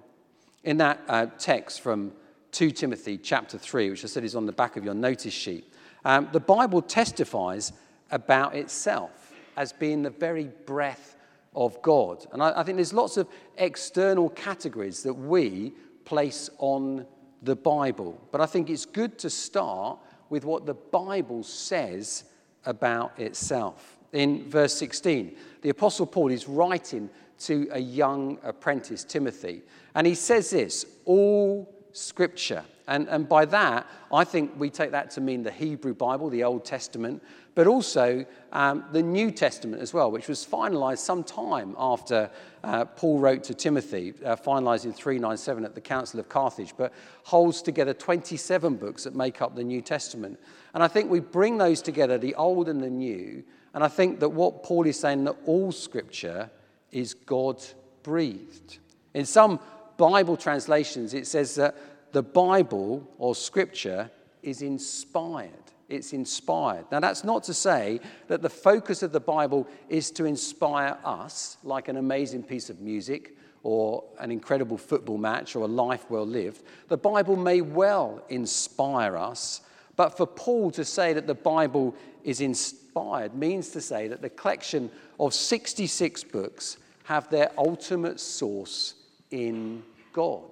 In 0.65 0.77
that 0.79 1.01
uh, 1.09 1.27
text 1.39 1.81
from 1.81 2.13
2 2.53 2.71
Timothy 2.71 3.19
chapter 3.19 3.59
3, 3.59 3.91
which 3.91 4.05
I 4.05 4.09
said 4.09 4.25
is 4.25 4.35
on 4.35 4.47
the 4.47 4.53
back 4.53 4.77
of 4.77 4.85
your 4.85 4.95
notice 4.95 5.35
sheet, 5.35 5.73
um, 6.05 6.29
the 6.33 6.41
Bible 6.41 6.83
testifies 6.83 7.73
about 8.11 8.55
itself 8.55 9.33
as 9.57 9.73
being 9.73 10.03
the 10.03 10.11
very 10.11 10.51
breath 10.67 11.17
of 11.55 11.81
God. 11.83 12.27
And 12.33 12.43
I, 12.43 12.61
I 12.61 12.63
think 12.63 12.77
there's 12.77 12.93
lots 12.93 13.17
of 13.17 13.29
external 13.57 14.31
categories 14.31 15.03
that 15.03 15.15
we 15.15 15.73
place 16.05 16.49
on 16.59 17.07
the 17.43 17.57
Bible. 17.57 18.21
But 18.31 18.41
I 18.41 18.47
think 18.47 18.71
it's 18.71 18.87
good 18.87 19.19
to 19.19 19.31
start 19.31 19.99
with 20.31 20.45
what 20.45 20.67
the 20.67 20.75
Bible 20.75 21.43
says 21.43 22.25
about 22.65 23.19
itself. 23.19 23.99
In 24.13 24.49
verse 24.49 24.75
16, 24.75 25.37
the 25.63 25.69
Apostle 25.71 26.07
Paul 26.07 26.31
is 26.31 26.49
writing 26.49 27.11
to 27.41 27.69
a 27.73 27.79
young 27.79 28.39
apprentice, 28.43 29.05
Timothy, 29.05 29.63
and 29.95 30.07
he 30.07 30.15
says 30.15 30.51
this 30.51 30.87
all 31.05 31.73
scripture. 31.93 32.65
And, 32.89 33.07
and 33.09 33.29
by 33.29 33.45
that, 33.45 33.87
I 34.13 34.25
think 34.25 34.53
we 34.57 34.71
take 34.71 34.93
that 34.93 35.11
to 35.13 35.21
mean 35.21 35.43
the 35.43 35.51
Hebrew 35.51 35.93
Bible, 35.93 36.31
the 36.31 36.43
Old 36.45 36.65
Testament, 36.65 37.23
but 37.55 37.67
also 37.67 38.25
um, 38.51 38.85
the 38.93 39.03
New 39.03 39.31
Testament 39.31 39.83
as 39.83 39.93
well, 39.93 40.11
which 40.11 40.27
was 40.27 40.47
finalized 40.47 40.99
some 40.99 41.23
time 41.23 41.77
after 41.79 42.31
uh, 42.65 42.87
Paul 42.87 43.19
wrote 43.19 43.45
to 43.45 43.55
Timothy, 43.55 44.15
uh, 44.25 44.37
finalized 44.37 44.87
in 44.87 44.95
397 44.95 45.67
at 45.67 45.75
the 45.75 45.83
Council 45.83 46.19
of 46.19 46.31
Carthage, 46.31 46.73
but 46.79 46.95
holds 47.25 47.61
together 47.61 47.93
27 47.93 48.77
books 48.77 49.05
that 49.05 49.15
make 49.15 49.43
up 49.43 49.55
the 49.55 49.65
New 49.65 49.83
Testament. 49.83 50.41
And 50.73 50.83
I 50.83 50.89
think 50.89 51.11
we 51.11 51.21
bring 51.21 51.59
those 51.59 51.83
together, 51.83 52.17
the 52.17 52.35
Old 52.37 52.71
and 52.71 52.83
the 52.83 52.91
New, 52.91 53.45
and 53.75 53.85
I 53.85 53.89
think 53.89 54.21
that 54.21 54.31
what 54.31 54.63
Paul 54.63 54.87
is 54.87 54.99
saying 54.99 55.25
that 55.25 55.37
all 55.45 55.73
Scripture 55.73 56.51
is 56.91 57.13
God 57.13 57.63
breathed. 58.03 58.79
In 59.13 59.27
some 59.27 59.61
Bible 59.99 60.39
translations, 60.39 61.13
it 61.13 61.27
says 61.27 61.57
that 61.57 61.77
the 62.13 62.23
Bible 62.23 63.09
or 63.19 63.35
Scripture 63.35 64.11
is 64.43 64.63
inspired 64.63 65.53
it's 65.89 66.13
inspired. 66.13 66.85
Now, 66.93 67.01
that's 67.01 67.25
not 67.25 67.45
to 67.45 67.55
say 67.55 68.01
that 68.29 68.43
the 68.43 68.51
focus 68.51 69.03
of 69.03 69.13
the 69.13 69.21
Bible 69.21 69.67
is 69.89 70.11
to 70.13 70.27
inspire 70.27 70.99
us, 71.05 71.57
like 71.65 71.89
an 71.89 71.97
amazing 71.97 72.43
piece 72.43 72.69
of 72.69 72.81
music 72.81 73.37
or 73.63 74.05
an 74.21 74.31
incredible 74.31 74.77
football 74.77 75.19
match 75.19 75.57
or 75.57 75.65
a 75.65 75.69
life 75.69 76.11
well 76.11 76.27
lived. 76.27 76.63
The 76.89 76.99
Bible 76.99 77.37
may 77.37 77.63
well 77.63 78.23
inspire 78.29 79.17
us, 79.17 79.63
but 79.97 80.17
for 80.17 80.27
Paul 80.27 80.71
to 80.73 80.85
say 80.85 81.15
that 81.15 81.27
the 81.27 81.35
Bible 81.35 81.95
is 82.23 82.41
inspired 82.41 83.35
means 83.35 83.71
to 83.71 83.81
say 83.81 84.09
that 84.09 84.21
the 84.21 84.31
collection 84.31 84.91
of 85.19 85.33
66 85.33 86.25
books 86.25 86.77
have 87.05 87.31
their 87.31 87.51
ultimate 87.57 88.21
source 88.21 88.95
in 89.31 89.83
God. 90.13 90.51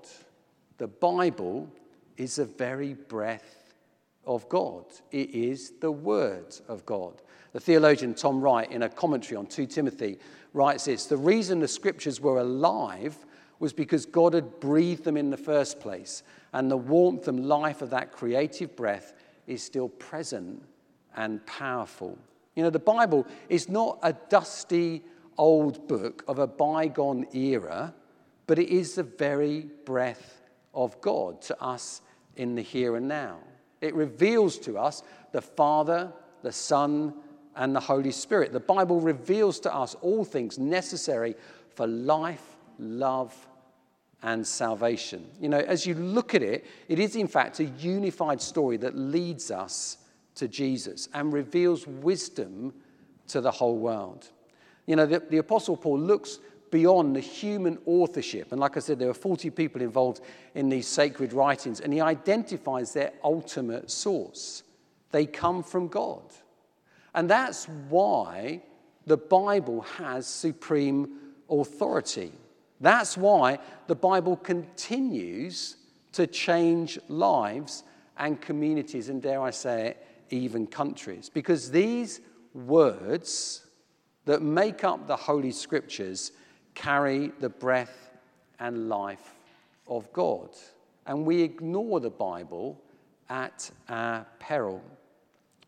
The 0.79 0.89
Bible 0.89 1.71
is 2.17 2.37
the 2.37 2.45
very 2.45 2.95
breath 2.95 3.75
of 4.25 4.49
God, 4.49 4.85
it 5.13 5.31
is 5.31 5.73
the 5.81 5.93
Word 5.93 6.57
of 6.69 6.85
God. 6.85 7.23
The 7.53 7.61
theologian 7.61 8.15
Tom 8.15 8.41
Wright, 8.41 8.71
in 8.71 8.83
a 8.83 8.89
commentary 8.89 9.37
on 9.37 9.47
2 9.47 9.67
Timothy, 9.67 10.19
writes 10.53 10.85
this 10.85 11.07
The 11.07 11.17
reason 11.17 11.61
the 11.61 11.69
scriptures 11.69 12.21
were 12.21 12.39
alive 12.39 13.17
was 13.59 13.73
because 13.73 14.05
God 14.05 14.35
had 14.35 14.61
breathed 14.61 15.05
them 15.05 15.17
in 15.17 15.31
the 15.31 15.37
first 15.37 15.81
place, 15.81 16.23
and 16.53 16.71
the 16.71 16.77
warmth 16.77 17.29
and 17.29 17.47
life 17.47 17.81
of 17.81 17.91
that 17.91 18.13
creative 18.13 18.77
breath 18.77 19.15
is 19.47 19.63
still 19.63 19.89
present 19.89 20.63
and 21.17 21.45
powerful. 21.47 22.19
You 22.55 22.63
know, 22.63 22.71
the 22.71 22.79
Bible 22.79 23.27
is 23.49 23.69
not 23.69 23.99
a 24.03 24.13
dusty 24.13 25.03
old 25.39 25.87
book 25.89 26.25
of 26.29 26.39
a 26.39 26.47
bygone 26.47 27.27
era, 27.35 27.95
but 28.47 28.59
it 28.59 28.69
is 28.69 28.95
the 28.95 29.03
very 29.03 29.69
breath 29.85 30.36
of 30.77 31.01
God 31.01 31.43
to 31.43 31.61
us 31.61 32.03
in 32.37 32.55
the 32.55 32.63
here 32.63 32.95
and 32.95 33.09
now. 33.09 33.39
It 33.81 33.95
reveals 33.95 34.59
to 34.61 34.79
us 34.79 35.03
the 35.33 35.43
Father, 35.43 36.13
the 36.43 36.53
Son, 36.53 37.15
and 37.57 37.75
the 37.75 37.81
Holy 37.81 38.13
Spirit. 38.13 38.53
The 38.53 38.61
Bible 38.61 39.01
reveals 39.01 39.59
to 39.61 39.75
us 39.75 39.97
all 40.03 40.25
things 40.25 40.59
necessary 40.59 41.35
for 41.71 41.87
life, 41.87 42.45
love, 42.79 43.35
and 44.23 44.47
salvation. 44.47 45.27
You 45.41 45.49
know, 45.49 45.59
as 45.59 45.87
you 45.87 45.95
look 45.95 46.35
at 46.35 46.43
it, 46.43 46.67
it 46.89 46.99
is 46.99 47.17
in 47.17 47.29
fact 47.29 47.61
a 47.61 47.65
unified 47.65 48.41
story 48.41 48.77
that 48.79 48.97
leads 48.97 49.51
us 49.51 49.99
to 50.37 50.49
Jesus 50.49 51.09
and 51.15 51.33
reveals 51.33 51.87
wisdom 51.87 52.75
to 53.29 53.41
the 53.41 53.51
whole 53.51 53.79
world. 53.79 54.31
You 54.87 54.97
know, 54.97 55.07
the, 55.07 55.21
the 55.21 55.39
Apostle 55.39 55.77
Paul 55.77 55.99
looks 55.99 56.39
beyond 56.71 57.17
the 57.17 57.21
human 57.21 57.79
authorship. 57.87 58.53
And 58.53 58.61
like 58.61 58.77
I 58.77 58.81
said, 58.81 58.99
there 58.99 59.11
are 59.11 59.15
40 59.15 59.51
people 59.51 59.83
involved 59.83 60.21
in 60.55 60.69
these 60.69 60.87
sacred 60.87 61.33
writings, 61.33 61.81
and 61.81 61.93
he 61.93 62.01
identifies 62.01 62.93
their 62.93 63.13
ultimate 63.23 63.91
source. 63.91 64.63
They 65.13 65.27
come 65.27 65.63
from 65.63 65.89
God. 65.89 66.23
And 67.15 67.31
that's 67.31 67.67
why 67.89 68.63
the 69.07 69.17
Bible 69.17 69.83
has 69.83 70.27
supreme 70.27 71.19
authority. 71.49 72.33
That's 72.81 73.17
why 73.17 73.59
the 73.87 73.95
Bible 73.95 74.37
continues 74.37 75.77
to 76.13 76.27
change 76.27 76.99
lives 77.09 77.85
and 78.19 78.41
communities, 78.41 79.09
and 79.09 79.23
dare 79.23 79.41
I 79.43 79.51
say 79.51 79.89
it, 79.89 80.07
even 80.31 80.67
countries. 80.67 81.31
Because 81.33 81.71
these 81.71 82.21
words 82.55 83.67
that 84.25 84.43
make 84.43 84.83
up 84.85 85.07
the 85.07 85.17
Holy 85.17 85.53
Scriptures 85.53 86.33
carry 86.77 87.33
the 87.41 87.49
breath 87.49 88.11
and 88.61 88.89
life 88.89 89.35
of 89.89 90.13
God. 90.13 90.51
And 91.07 91.27
we 91.27 91.43
ignore 91.43 91.99
the 91.99 92.11
Bible 92.11 92.81
at 93.29 93.69
our 93.89 94.25
peril. 94.39 94.81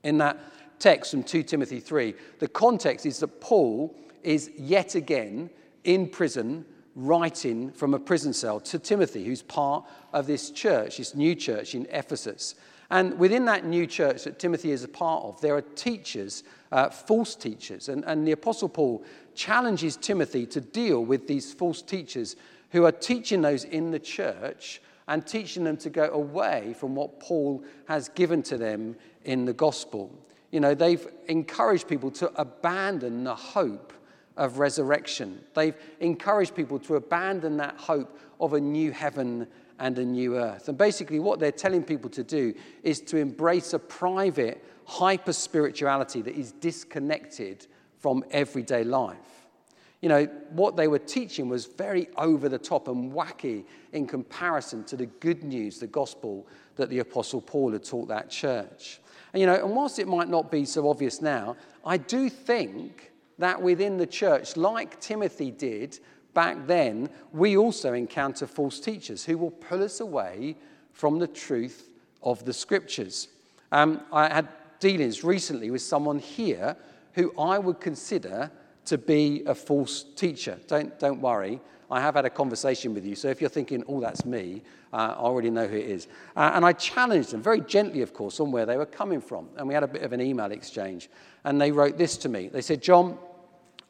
In 0.05 0.19
that 0.19 0.38
text 0.79 1.11
from 1.11 1.25
2 1.25 1.43
Timothy 1.43 1.81
3, 1.81 2.15
the 2.38 2.47
context 2.47 3.05
is 3.07 3.19
that 3.19 3.41
Paul 3.41 3.97
is 4.23 4.50
yet 4.57 4.95
again 4.95 5.50
in 5.83 6.09
prison 6.09 6.65
writing 6.95 7.71
from 7.71 7.95
a 7.95 7.99
prison 7.99 8.33
cell 8.33 8.61
to 8.61 8.79
Timothy, 8.79 9.25
who's 9.25 9.43
part 9.43 9.85
of 10.12 10.27
this 10.27 10.50
church, 10.50 10.99
this 10.99 11.15
new 11.15 11.35
church 11.35 11.75
in 11.75 11.87
Ephesus. 11.91 12.57
And 12.90 13.18
within 13.18 13.45
that 13.45 13.66
new 13.66 13.87
church 13.87 14.25
that 14.25 14.38
Timothy 14.38 14.71
is 14.71 14.83
a 14.83 14.88
part 14.88 15.25
of, 15.25 15.40
there 15.40 15.54
are 15.54 15.62
teachers, 15.62 16.42
uh, 16.73 16.88
false 16.88 17.35
teachers. 17.35 17.88
And, 17.88 18.04
and 18.07 18.26
the 18.26 18.33
Apostle 18.33 18.68
Paul 18.68 19.04
challenges 19.35 19.97
Timothy 19.97 20.47
to 20.47 20.61
deal 20.61 21.04
with 21.04 21.26
these 21.26 21.52
false 21.52 21.83
teachers 21.83 22.37
who 22.71 22.85
are 22.85 22.92
teaching 22.92 23.42
those 23.42 23.64
in 23.64 23.90
the 23.90 23.99
church 23.99 24.80
and 25.07 25.26
teaching 25.26 25.64
them 25.64 25.76
to 25.78 25.90
go 25.90 26.11
away 26.11 26.75
from 26.78 26.95
what 26.95 27.21
Paul 27.21 27.64
has 27.87 28.09
given 28.11 28.42
to 28.45 28.57
them 28.57 28.97
in 29.25 29.45
the 29.45 29.52
gospel. 29.52 30.11
You 30.50 30.61
know, 30.61 30.75
they've 30.75 31.07
encouraged 31.26 31.88
people 31.88 32.11
to 32.12 32.30
abandon 32.40 33.25
the 33.25 33.35
hope 33.35 33.92
of 34.37 34.59
resurrection. 34.59 35.40
They've 35.54 35.76
encouraged 36.00 36.54
people 36.54 36.78
to 36.80 36.97
abandon 36.97 37.57
that 37.59 37.76
hope 37.76 38.18
of 38.40 38.52
a 38.52 38.61
new 38.61 38.92
heaven 38.92 39.47
and 39.78 39.99
a 39.99 40.04
new 40.04 40.37
earth. 40.37 40.68
And 40.68 40.76
basically, 40.76 41.18
what 41.20 41.40
they're 41.40 41.52
telling 41.52 41.82
people 41.82 42.11
to 42.11 42.25
do 42.25 42.54
is 42.82 43.00
to 43.02 43.16
embrace 43.16 43.73
a 43.73 43.78
private, 43.78 44.64
hyper 44.85 45.32
spirituality 45.32 46.23
that 46.23 46.35
is 46.35 46.52
disconnected 46.52 47.66
from 47.99 48.25
everyday 48.30 48.85
life. 48.85 49.16
You 50.00 50.08
know, 50.08 50.25
what 50.50 50.76
they 50.76 50.87
were 50.87 51.00
teaching 51.00 51.49
was 51.49 51.66
very 51.66 52.08
over 52.16 52.49
the 52.49 52.58
top 52.58 52.87
and 52.87 53.12
wacky 53.12 53.64
in 53.92 54.06
comparison 54.06 54.85
to 54.85 54.97
the 54.97 55.06
good 55.06 55.42
news, 55.42 55.80
the 55.80 55.88
gospel 55.88 56.47
that 56.76 56.88
the 56.88 57.00
Apostle 57.00 57.40
Paul 57.40 57.73
had 57.73 57.82
taught 57.82 58.08
that 58.08 58.30
church. 58.30 59.00
And, 59.32 59.40
you 59.40 59.47
know, 59.47 59.56
and 59.56 59.75
whilst 59.75 59.99
it 59.99 60.06
might 60.06 60.28
not 60.28 60.52
be 60.52 60.64
so 60.64 60.88
obvious 60.88 61.20
now, 61.20 61.56
I 61.85 61.97
do 61.97 62.30
think 62.30 63.12
that 63.38 63.61
within 63.61 63.97
the 63.97 64.06
church, 64.06 64.56
like 64.56 65.00
Timothy 65.00 65.50
did 65.50 65.99
back 66.38 66.68
then, 66.68 67.11
we 67.33 67.57
also 67.57 67.95
encounter 67.95 68.47
false 68.47 68.78
teachers 68.78 69.25
who 69.25 69.37
will 69.37 69.50
pull 69.50 69.83
us 69.83 69.99
away 69.99 70.54
from 70.92 71.18
the 71.18 71.26
truth 71.26 71.90
of 72.23 72.45
the 72.45 72.52
scriptures. 72.52 73.26
Um, 73.73 74.02
I 74.12 74.33
had 74.33 74.47
dealings 74.78 75.25
recently 75.25 75.73
with 75.73 75.83
someone 75.83 76.21
here 76.21 76.76
who 77.14 77.37
I 77.37 77.59
would 77.59 77.80
consider 77.80 78.52
to 78.85 78.97
be 78.97 79.42
a 79.47 79.54
false 79.54 80.04
teacher. 80.14 80.61
Don't, 80.68 80.97
don't 81.00 81.21
worry, 81.21 81.61
I 81.90 82.00
have 82.00 82.14
had 82.14 82.25
a 82.25 82.30
conversation 82.30 82.95
with 82.95 83.04
you, 83.04 83.16
so 83.16 83.26
if 83.26 83.40
you're 83.40 83.50
thinking, 83.50 83.83
oh, 83.88 83.99
that's 83.99 84.25
me, 84.25 84.62
uh, 84.92 85.16
I 85.18 85.23
already 85.30 85.50
know 85.50 85.66
who 85.66 85.76
it 85.76 85.87
is. 85.87 86.07
Uh, 86.37 86.52
and 86.54 86.64
I 86.64 86.73
challenged 86.73 87.33
them, 87.33 87.42
very 87.42 87.62
gently, 87.62 88.00
of 88.02 88.14
course, 88.14 88.38
on 88.38 88.52
where 88.52 88.64
they 88.64 88.76
were 88.76 88.87
coming 88.87 89.21
from. 89.21 89.49
And 89.57 89.66
we 89.66 89.75
had 89.75 89.83
a 89.83 89.88
bit 89.88 90.02
of 90.02 90.12
an 90.12 90.21
email 90.21 90.52
exchange. 90.52 91.11
And 91.42 91.61
they 91.61 91.73
wrote 91.73 91.99
this 91.99 92.16
to 92.18 92.28
me 92.28 92.47
They 92.47 92.62
said, 92.62 92.80
Jon, 92.80 93.18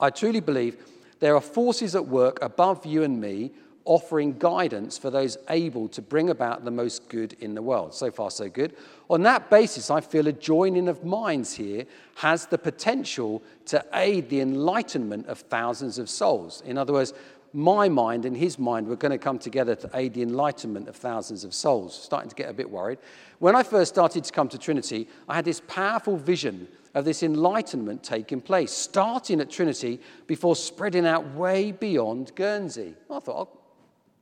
I 0.01 0.09
truly 0.09 0.41
believe 0.41 0.79
there 1.21 1.35
are 1.35 1.41
forces 1.41 1.95
at 1.95 2.07
work 2.07 2.39
above 2.43 2.87
you 2.87 3.03
and 3.03 3.21
me 3.21 3.53
offering 3.89 4.39
guidance 4.39 4.99
for 4.99 5.09
those 5.09 5.39
able 5.49 5.89
to 5.89 6.03
bring 6.03 6.29
about 6.29 6.63
the 6.63 6.71
most 6.71 7.09
good 7.09 7.35
in 7.41 7.55
the 7.55 7.63
world. 7.63 7.95
So 7.95 8.11
far, 8.11 8.31
so 8.31 8.49
good. 8.49 8.77
On 9.09 9.23
that 9.23 9.49
basis, 9.49 9.91
I 9.91 10.03
feel 10.03 10.29
a 10.29 10.33
joining 10.33 10.89
of 10.89 11.05
minds 11.05 11.55
here 11.55 11.87
has 12.17 12.45
the 12.47 12.59
potential 12.59 13.43
to 13.65 13.83
aid 13.95 14.29
the 14.29 14.41
enlightenment 14.41 15.27
of 15.27 15.39
thousands 15.39 15.99
of 15.99 16.11
souls. 16.11 16.63
In 16.67 16.77
other 16.77 16.93
words, 16.93 17.15
my 17.55 17.89
mind 17.89 18.27
and 18.27 18.37
his 18.37 18.59
mind 18.59 18.87
were 18.87 18.97
going 18.97 19.11
to 19.11 19.19
come 19.19 19.39
together 19.39 19.75
to 19.75 19.91
aid 19.95 20.13
the 20.13 20.21
enlightenment 20.21 20.87
of 20.87 20.95
thousands 20.95 21.45
of 21.45 21.55
souls. 21.55 21.99
Starting 21.99 22.29
to 22.29 22.37
get 22.37 22.51
a 22.51 22.53
bit 22.53 22.71
worried. 22.71 22.99
When 23.39 23.57
I 23.57 23.63
first 23.63 23.95
started 23.95 24.23
to 24.25 24.33
come 24.33 24.51
to 24.51 24.59
Trinity, 24.59 25.09
I 25.27 25.35
had 25.35 25.47
this 25.47 25.63
powerful 25.67 26.19
vision 26.19 26.69
of 26.99 27.05
this 27.05 27.23
enlightenment 27.23 28.03
taking 28.03 28.41
place, 28.41 28.73
starting 28.73 29.41
at 29.41 29.51
Trinity 29.51 30.01
before 30.27 30.57
spreading 30.57 31.07
out 31.07 31.35
way 31.35 31.73
beyond 31.73 32.35
Guernsey. 32.35 32.95
I 33.11 33.21
thought, 33.21 33.49
oh, 33.49 33.61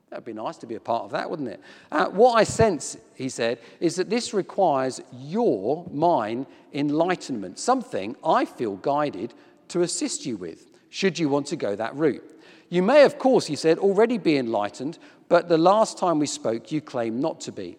that'd 0.09 0.25
be 0.25 0.33
nice 0.33 0.57
to 0.57 0.67
be 0.67 0.75
a 0.75 0.79
part 0.79 1.03
of 1.03 1.11
that, 1.11 1.29
wouldn't 1.29 1.49
it? 1.49 1.61
Uh, 1.91 2.07
what 2.07 2.33
I 2.33 2.43
sense, 2.43 2.97
he 3.15 3.29
said, 3.29 3.59
is 3.79 3.95
that 3.95 4.09
this 4.09 4.33
requires 4.33 5.01
your, 5.11 5.85
mine, 5.91 6.45
enlightenment, 6.73 7.59
something 7.59 8.15
I 8.23 8.45
feel 8.45 8.75
guided 8.75 9.33
to 9.69 9.81
assist 9.81 10.25
you 10.25 10.37
with, 10.37 10.67
should 10.89 11.19
you 11.19 11.29
want 11.29 11.47
to 11.47 11.55
go 11.55 11.75
that 11.75 11.95
route. 11.95 12.23
You 12.69 12.83
may, 12.83 13.03
of 13.03 13.17
course, 13.17 13.47
he 13.47 13.55
said, 13.55 13.79
already 13.79 14.17
be 14.17 14.37
enlightened, 14.37 14.97
but 15.29 15.49
the 15.49 15.57
last 15.57 15.97
time 15.97 16.19
we 16.19 16.27
spoke, 16.27 16.71
you 16.71 16.81
claimed 16.81 17.19
not 17.19 17.41
to 17.41 17.51
be. 17.51 17.77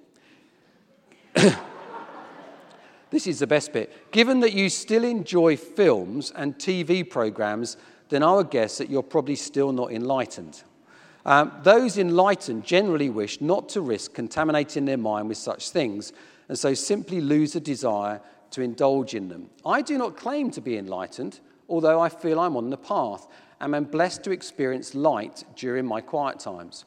this 3.11 3.27
is 3.27 3.39
the 3.39 3.47
best 3.47 3.73
bit. 3.73 4.11
Given 4.13 4.41
that 4.41 4.53
you 4.53 4.69
still 4.69 5.05
enjoy 5.05 5.57
films 5.57 6.33
and 6.37 6.57
TV 6.57 7.09
programs, 7.09 7.77
then 8.09 8.23
I 8.23 8.33
would 8.35 8.51
guess 8.51 8.79
that 8.79 8.91
you're 8.91 9.03
probably 9.03 9.37
still 9.37 9.73
not 9.73 9.93
enlightened. 9.93 10.63
Um, 11.25 11.53
those 11.63 11.99
enlightened 11.99 12.65
generally 12.65 13.11
wish 13.11 13.41
not 13.41 13.69
to 13.71 13.81
risk 13.81 14.15
contaminating 14.15 14.85
their 14.85 14.97
mind 14.97 15.29
with 15.29 15.39
such 15.39 15.71
things, 15.71 16.13
and 16.49 16.59
so 16.59 16.75
simply 16.75 17.21
lose 17.21 17.55
a 17.55 17.61
desire 17.61 18.21
to 18.53 18.63
indulge 18.63 19.15
in 19.15 19.29
them. 19.29 19.51
I 19.65 19.83
do 19.83 19.99
not 19.99 20.17
claim 20.17 20.51
to 20.53 20.61
be 20.61 20.79
enlightened, 20.79 21.41
although 21.69 22.01
I 22.01 22.09
feel 22.09 22.41
I'm 22.41 22.57
on 22.57 22.71
the 22.71 22.79
path 22.79 23.29
and 23.61 23.75
am 23.75 23.85
blessed 23.85 24.25
to 24.25 24.31
experience 24.31 24.95
light 24.95 25.45
during 25.57 25.85
my 25.85 26.01
quiet 26.01 26.39
times. 26.39 26.85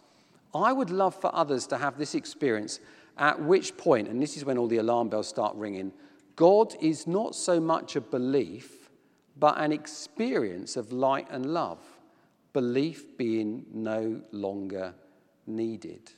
I 0.56 0.74
would 0.74 0.90
love 0.90 1.16
for 1.16 1.34
others 1.36 1.68
to 1.68 1.78
have 1.78 1.98
this 1.98 2.16
experience, 2.16 2.80
at 3.18 3.42
which 3.42 3.78
point, 3.78 4.08
and 4.08 4.22
this 4.22 4.38
is 4.38 4.46
when 4.46 4.58
all 4.58 4.68
the 4.68 4.78
alarm 4.78 5.10
bells 5.10 5.28
start 5.28 5.56
ringing, 5.56 5.94
God 6.42 6.74
is 6.82 7.06
not 7.06 7.36
so 7.36 7.60
much 7.60 7.96
a 7.96 8.02
belief, 8.02 8.90
but 9.38 9.60
an 9.60 9.72
experience 9.72 10.76
of 10.76 10.92
light 10.92 11.28
and 11.30 11.46
love. 11.46 11.78
belief 12.52 13.16
being 13.16 13.64
no 13.72 14.20
longer 14.32 14.96
needed. 15.46 16.12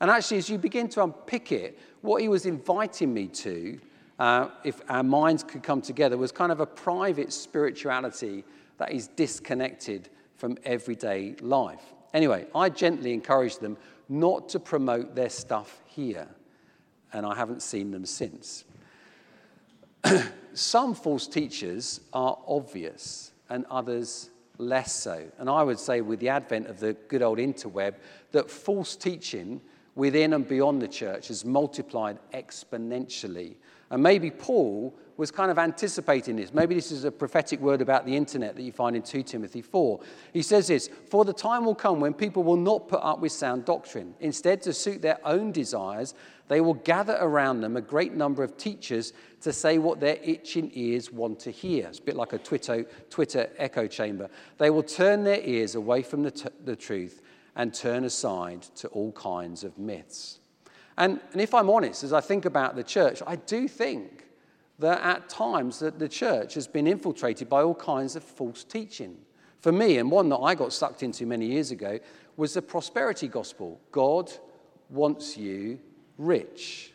And 0.00 0.10
actually, 0.10 0.38
as 0.38 0.48
you 0.48 0.56
begin 0.56 0.88
to 0.88 1.02
unpick 1.02 1.52
it, 1.52 1.78
what 2.00 2.22
he 2.22 2.28
was 2.28 2.46
inviting 2.46 3.12
me 3.12 3.26
to, 3.28 3.78
uh, 4.18 4.48
if 4.64 4.80
our 4.88 5.02
minds 5.02 5.44
could 5.44 5.62
come 5.62 5.82
together, 5.82 6.16
was 6.16 6.32
kind 6.32 6.50
of 6.50 6.60
a 6.60 6.66
private 6.66 7.30
spirituality 7.30 8.44
that 8.78 8.92
is 8.92 9.08
disconnected 9.08 10.08
from 10.36 10.56
everyday 10.64 11.36
life. 11.42 11.92
Anyway, 12.14 12.46
I 12.54 12.70
gently 12.70 13.12
encouraged 13.12 13.60
them 13.60 13.76
not 14.08 14.48
to 14.48 14.58
promote 14.58 15.14
their 15.14 15.30
stuff 15.30 15.82
here, 15.84 16.28
and 17.12 17.26
I 17.26 17.34
haven't 17.34 17.60
seen 17.60 17.90
them 17.90 18.06
since. 18.06 18.64
Some 20.52 20.94
false 20.94 21.26
teachers 21.26 22.00
are 22.12 22.38
obvious, 22.46 23.32
and 23.48 23.64
others 23.70 24.30
less 24.58 24.92
so. 24.92 25.24
And 25.38 25.50
I 25.50 25.62
would 25.62 25.78
say, 25.78 26.00
with 26.00 26.20
the 26.20 26.28
advent 26.28 26.66
of 26.68 26.80
the 26.80 26.94
good 27.08 27.22
old 27.22 27.38
interweb, 27.38 27.94
that 28.32 28.50
false 28.50 28.96
teaching 28.96 29.60
within 29.94 30.32
and 30.32 30.46
beyond 30.46 30.82
the 30.82 30.88
church 30.88 31.28
has 31.28 31.44
multiplied 31.44 32.18
exponentially. 32.32 33.54
And 33.90 34.02
maybe 34.02 34.30
Paul 34.30 34.94
was 35.16 35.30
kind 35.30 35.50
of 35.50 35.58
anticipating 35.58 36.36
this. 36.36 36.52
Maybe 36.52 36.74
this 36.74 36.92
is 36.92 37.04
a 37.04 37.10
prophetic 37.10 37.60
word 37.60 37.80
about 37.80 38.04
the 38.04 38.14
internet 38.14 38.54
that 38.56 38.62
you 38.62 38.72
find 38.72 38.94
in 38.94 39.02
2 39.02 39.22
Timothy 39.22 39.62
4. 39.62 40.00
He 40.32 40.42
says 40.42 40.68
this 40.68 40.90
For 41.10 41.24
the 41.24 41.32
time 41.32 41.64
will 41.64 41.74
come 41.74 42.00
when 42.00 42.14
people 42.14 42.42
will 42.42 42.56
not 42.56 42.88
put 42.88 43.00
up 43.02 43.20
with 43.20 43.32
sound 43.32 43.64
doctrine. 43.64 44.14
Instead, 44.20 44.62
to 44.62 44.72
suit 44.72 45.02
their 45.02 45.18
own 45.24 45.52
desires, 45.52 46.14
they 46.48 46.60
will 46.60 46.74
gather 46.74 47.16
around 47.20 47.60
them 47.60 47.76
a 47.76 47.80
great 47.80 48.14
number 48.14 48.44
of 48.44 48.56
teachers 48.56 49.12
to 49.40 49.52
say 49.52 49.78
what 49.78 50.00
their 50.00 50.18
itching 50.22 50.70
ears 50.74 51.10
want 51.10 51.40
to 51.40 51.50
hear. 51.50 51.86
It's 51.86 51.98
a 51.98 52.02
bit 52.02 52.16
like 52.16 52.32
a 52.32 52.38
Twitter, 52.38 52.84
Twitter 53.10 53.48
echo 53.56 53.86
chamber. 53.86 54.28
They 54.58 54.70
will 54.70 54.82
turn 54.82 55.24
their 55.24 55.40
ears 55.40 55.74
away 55.74 56.02
from 56.02 56.22
the, 56.22 56.30
t- 56.30 56.48
the 56.64 56.76
truth 56.76 57.22
and 57.56 57.72
turn 57.72 58.04
aside 58.04 58.62
to 58.76 58.88
all 58.88 59.12
kinds 59.12 59.64
of 59.64 59.78
myths. 59.78 60.40
And, 60.98 61.20
and 61.32 61.40
if 61.40 61.54
I'm 61.54 61.68
honest, 61.70 62.04
as 62.04 62.12
I 62.12 62.20
think 62.20 62.44
about 62.44 62.76
the 62.76 62.84
church, 62.84 63.22
I 63.26 63.36
do 63.36 63.66
think 63.66 64.25
that 64.78 65.00
at 65.02 65.28
times 65.28 65.78
that 65.78 65.98
the 65.98 66.08
church 66.08 66.54
has 66.54 66.66
been 66.66 66.86
infiltrated 66.86 67.48
by 67.48 67.62
all 67.62 67.74
kinds 67.74 68.16
of 68.16 68.22
false 68.22 68.64
teaching. 68.64 69.16
For 69.60 69.72
me, 69.72 69.98
and 69.98 70.10
one 70.10 70.28
that 70.28 70.38
I 70.38 70.54
got 70.54 70.72
sucked 70.72 71.02
into 71.02 71.26
many 71.26 71.46
years 71.46 71.70
ago, 71.70 71.98
was 72.36 72.54
the 72.54 72.62
prosperity 72.62 73.28
gospel. 73.28 73.80
God 73.90 74.30
wants 74.90 75.36
you 75.36 75.78
rich. 76.18 76.92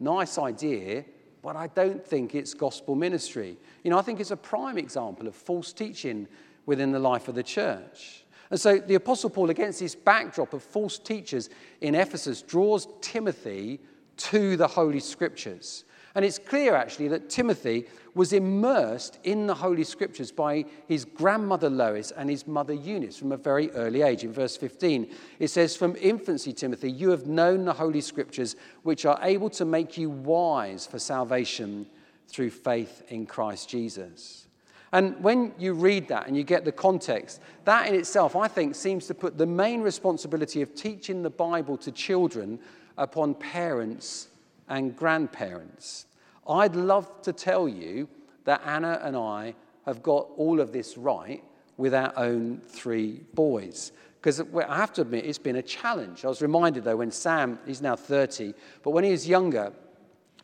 Nice 0.00 0.38
idea, 0.38 1.04
but 1.42 1.56
I 1.56 1.66
don't 1.68 2.04
think 2.04 2.34
it's 2.34 2.54
gospel 2.54 2.94
ministry. 2.94 3.56
You 3.84 3.90
know, 3.90 3.98
I 3.98 4.02
think 4.02 4.20
it's 4.20 4.30
a 4.30 4.36
prime 4.36 4.78
example 4.78 5.26
of 5.26 5.34
false 5.34 5.72
teaching 5.72 6.26
within 6.66 6.92
the 6.92 6.98
life 6.98 7.28
of 7.28 7.34
the 7.34 7.42
church. 7.42 8.24
And 8.50 8.58
so 8.58 8.78
the 8.78 8.94
Apostle 8.94 9.30
Paul, 9.30 9.50
against 9.50 9.80
this 9.80 9.94
backdrop 9.94 10.54
of 10.54 10.62
false 10.62 10.98
teachers 10.98 11.50
in 11.80 11.94
Ephesus, 11.94 12.42
draws 12.42 12.88
Timothy 13.00 13.80
to 14.16 14.56
the 14.56 14.66
Holy 14.66 15.00
Scriptures. 15.00 15.84
And 16.18 16.24
it's 16.24 16.40
clear, 16.40 16.74
actually, 16.74 17.06
that 17.10 17.30
Timothy 17.30 17.86
was 18.12 18.32
immersed 18.32 19.20
in 19.22 19.46
the 19.46 19.54
Holy 19.54 19.84
Scriptures 19.84 20.32
by 20.32 20.64
his 20.88 21.04
grandmother 21.04 21.70
Lois 21.70 22.10
and 22.10 22.28
his 22.28 22.44
mother 22.44 22.74
Eunice 22.74 23.16
from 23.16 23.30
a 23.30 23.36
very 23.36 23.70
early 23.70 24.02
age. 24.02 24.24
In 24.24 24.32
verse 24.32 24.56
15, 24.56 25.14
it 25.38 25.46
says, 25.46 25.76
From 25.76 25.94
infancy, 26.00 26.52
Timothy, 26.52 26.90
you 26.90 27.10
have 27.10 27.28
known 27.28 27.64
the 27.64 27.72
Holy 27.72 28.00
Scriptures, 28.00 28.56
which 28.82 29.06
are 29.06 29.20
able 29.22 29.48
to 29.50 29.64
make 29.64 29.96
you 29.96 30.10
wise 30.10 30.88
for 30.88 30.98
salvation 30.98 31.86
through 32.26 32.50
faith 32.50 33.04
in 33.10 33.24
Christ 33.24 33.68
Jesus. 33.68 34.48
And 34.90 35.22
when 35.22 35.54
you 35.56 35.72
read 35.72 36.08
that 36.08 36.26
and 36.26 36.36
you 36.36 36.42
get 36.42 36.64
the 36.64 36.72
context, 36.72 37.40
that 37.64 37.86
in 37.86 37.94
itself, 37.94 38.34
I 38.34 38.48
think, 38.48 38.74
seems 38.74 39.06
to 39.06 39.14
put 39.14 39.38
the 39.38 39.46
main 39.46 39.82
responsibility 39.82 40.62
of 40.62 40.74
teaching 40.74 41.22
the 41.22 41.30
Bible 41.30 41.76
to 41.76 41.92
children 41.92 42.58
upon 42.96 43.34
parents 43.34 44.30
and 44.68 44.96
grandparents. 44.96 46.06
I'd 46.48 46.76
love 46.76 47.22
to 47.22 47.32
tell 47.32 47.68
you 47.68 48.08
that 48.44 48.62
Anna 48.64 49.00
and 49.02 49.16
I 49.16 49.54
have 49.84 50.02
got 50.02 50.28
all 50.36 50.60
of 50.60 50.72
this 50.72 50.96
right 50.96 51.42
with 51.76 51.94
our 51.94 52.12
own 52.16 52.60
three 52.66 53.22
boys. 53.34 53.92
Because 54.20 54.40
I 54.40 54.76
have 54.76 54.92
to 54.94 55.02
admit, 55.02 55.26
it's 55.26 55.38
been 55.38 55.56
a 55.56 55.62
challenge. 55.62 56.24
I 56.24 56.28
was 56.28 56.42
reminded, 56.42 56.84
though, 56.84 56.96
when 56.96 57.10
Sam, 57.10 57.58
he's 57.66 57.80
now 57.80 57.94
30, 57.94 58.52
but 58.82 58.90
when 58.90 59.04
he 59.04 59.10
was 59.10 59.28
younger, 59.28 59.72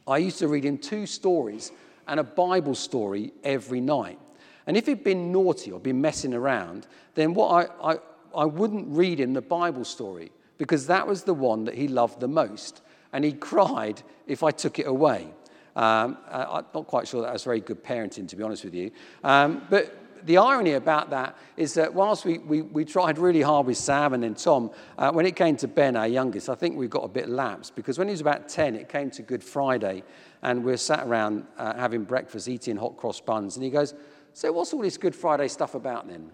I 0.07 0.18
used 0.18 0.38
to 0.38 0.48
read 0.48 0.64
him 0.64 0.79
two 0.79 1.07
stories 1.07 1.72
and 2.07 2.20
a 2.20 2.24
Bible 2.24 2.74
story 2.74 3.33
every 3.42 3.81
night. 3.81 4.18
And 4.66 4.76
if 4.76 4.87
he'd 4.87 5.05
been 5.05 5.33
naughty 5.33 5.72
or 5.72 5.81
been 5.81 6.00
messing 6.00 6.35
around, 6.35 6.87
then 7.14 7.35
what 7.35 7.70
I, 7.83 7.92
I, 7.92 7.98
I 8.35 8.44
wouldn't 8.44 8.88
read 8.88 9.20
him 9.20 9.33
the 9.33 9.42
Bible 9.42 9.85
story 9.85 10.31
because 10.57 10.87
that 10.87 11.07
was 11.07 11.24
the 11.24 11.35
one 11.35 11.64
that 11.64 11.74
he 11.74 11.88
loved 11.88 12.20
the 12.20 12.29
most. 12.29 12.83
And 13.12 13.24
he 13.24 13.33
cried 13.50 14.02
if 14.26 14.42
I 14.42 14.50
took 14.50 14.79
it 14.79 14.87
away. 14.87 15.33
Um, 15.76 16.18
I'm 16.30 16.64
not 16.74 16.87
quite 16.87 17.08
sure 17.08 17.22
that 17.22 17.32
was 17.32 17.44
very 17.44 17.60
good 17.60 17.82
parenting, 17.82 18.28
to 18.28 18.37
be 18.37 18.42
honest 18.42 18.64
with 18.64 18.74
you. 18.74 18.90
Um, 19.22 19.66
but 19.68 19.96
the 20.24 20.38
irony 20.38 20.72
about 20.72 21.10
that 21.10 21.37
is 21.56 21.74
that 21.74 21.92
whilst 21.92 22.24
we, 22.24 22.38
we, 22.38 22.62
we 22.62 22.84
tried 22.84 23.18
really 23.18 23.42
hard 23.42 23.66
with 23.66 23.76
Sam 23.76 24.14
and 24.14 24.22
then 24.22 24.34
Tom, 24.34 24.70
uh, 24.96 25.12
when 25.12 25.26
it 25.26 25.37
came 25.37 25.56
to 25.58 25.68
Ben, 25.68 25.96
our 25.96 26.08
youngest, 26.08 26.48
I 26.48 26.54
think 26.54 26.76
we 26.76 26.88
got 26.88 27.04
a 27.04 27.08
bit 27.08 27.28
lapsed 27.28 27.74
because 27.74 27.98
when 27.98 28.08
he 28.08 28.12
was 28.12 28.20
about 28.20 28.48
10, 28.48 28.74
it 28.74 28.88
came 28.88 29.10
to 29.12 29.22
Good 29.22 29.44
Friday 29.44 30.02
and 30.42 30.64
we 30.64 30.72
were 30.72 30.78
sat 30.78 31.06
around 31.06 31.46
uh, 31.58 31.74
having 31.74 32.04
breakfast, 32.04 32.48
eating 32.48 32.76
hot 32.76 32.96
cross 32.96 33.20
buns. 33.20 33.56
And 33.56 33.64
he 33.64 33.70
goes, 33.70 33.94
so, 34.32 34.50
what's 34.50 34.72
all 34.72 34.82
this 34.82 34.96
Good 34.96 35.14
Friday 35.14 35.46
stuff 35.48 35.74
about 35.74 36.08
then? 36.08 36.30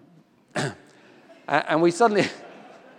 and 1.47 1.81
we 1.81 1.91
suddenly, 1.91 2.25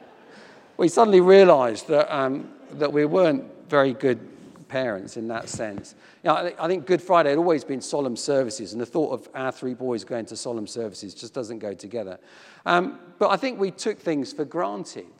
we 0.76 0.88
suddenly 0.88 1.20
realized 1.20 1.88
that, 1.88 2.14
um, 2.14 2.52
that 2.72 2.92
we 2.92 3.04
weren't 3.04 3.44
very 3.68 3.94
good 3.94 4.31
parents 4.72 5.18
in 5.18 5.28
that 5.28 5.50
sense. 5.50 5.94
You 6.24 6.30
know, 6.30 6.50
I 6.58 6.66
think 6.66 6.86
Good 6.86 7.02
Friday 7.02 7.28
had 7.28 7.38
always 7.38 7.62
been 7.62 7.82
solemn 7.82 8.16
services, 8.16 8.72
and 8.72 8.80
the 8.80 8.86
thought 8.86 9.12
of 9.12 9.28
our 9.34 9.52
three 9.52 9.74
boys 9.74 10.02
going 10.02 10.24
to 10.26 10.36
solemn 10.36 10.66
services 10.66 11.14
just 11.14 11.34
doesn't 11.34 11.58
go 11.58 11.74
together. 11.74 12.18
Um, 12.64 12.98
but 13.18 13.28
I 13.28 13.36
think 13.36 13.60
we 13.60 13.70
took 13.70 13.98
things 13.98 14.32
for 14.32 14.46
granted. 14.46 15.12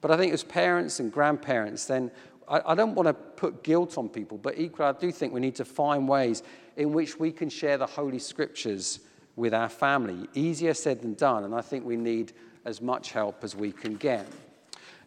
But 0.00 0.12
I 0.12 0.16
think 0.16 0.32
as 0.32 0.44
parents 0.44 1.00
and 1.00 1.10
grandparents, 1.10 1.86
then 1.86 2.12
I, 2.46 2.62
I 2.64 2.74
don't 2.76 2.94
want 2.94 3.08
to 3.08 3.12
put 3.12 3.64
guilt 3.64 3.98
on 3.98 4.08
people, 4.08 4.38
but 4.38 4.56
equally, 4.56 4.88
I 4.88 4.92
do 4.92 5.10
think 5.10 5.32
we 5.32 5.40
need 5.40 5.56
to 5.56 5.64
find 5.64 6.08
ways 6.08 6.44
in 6.76 6.92
which 6.92 7.18
we 7.18 7.32
can 7.32 7.48
share 7.48 7.76
the 7.76 7.86
Holy 7.86 8.20
Scriptures 8.20 9.00
with 9.34 9.52
our 9.52 9.68
family. 9.68 10.28
Easier 10.34 10.74
said 10.74 11.02
than 11.02 11.14
done, 11.14 11.42
and 11.42 11.56
I 11.56 11.60
think 11.60 11.84
we 11.84 11.96
need 11.96 12.34
as 12.64 12.80
much 12.80 13.10
help 13.10 13.42
as 13.42 13.56
we 13.56 13.72
can 13.72 13.96
get. 13.96 14.28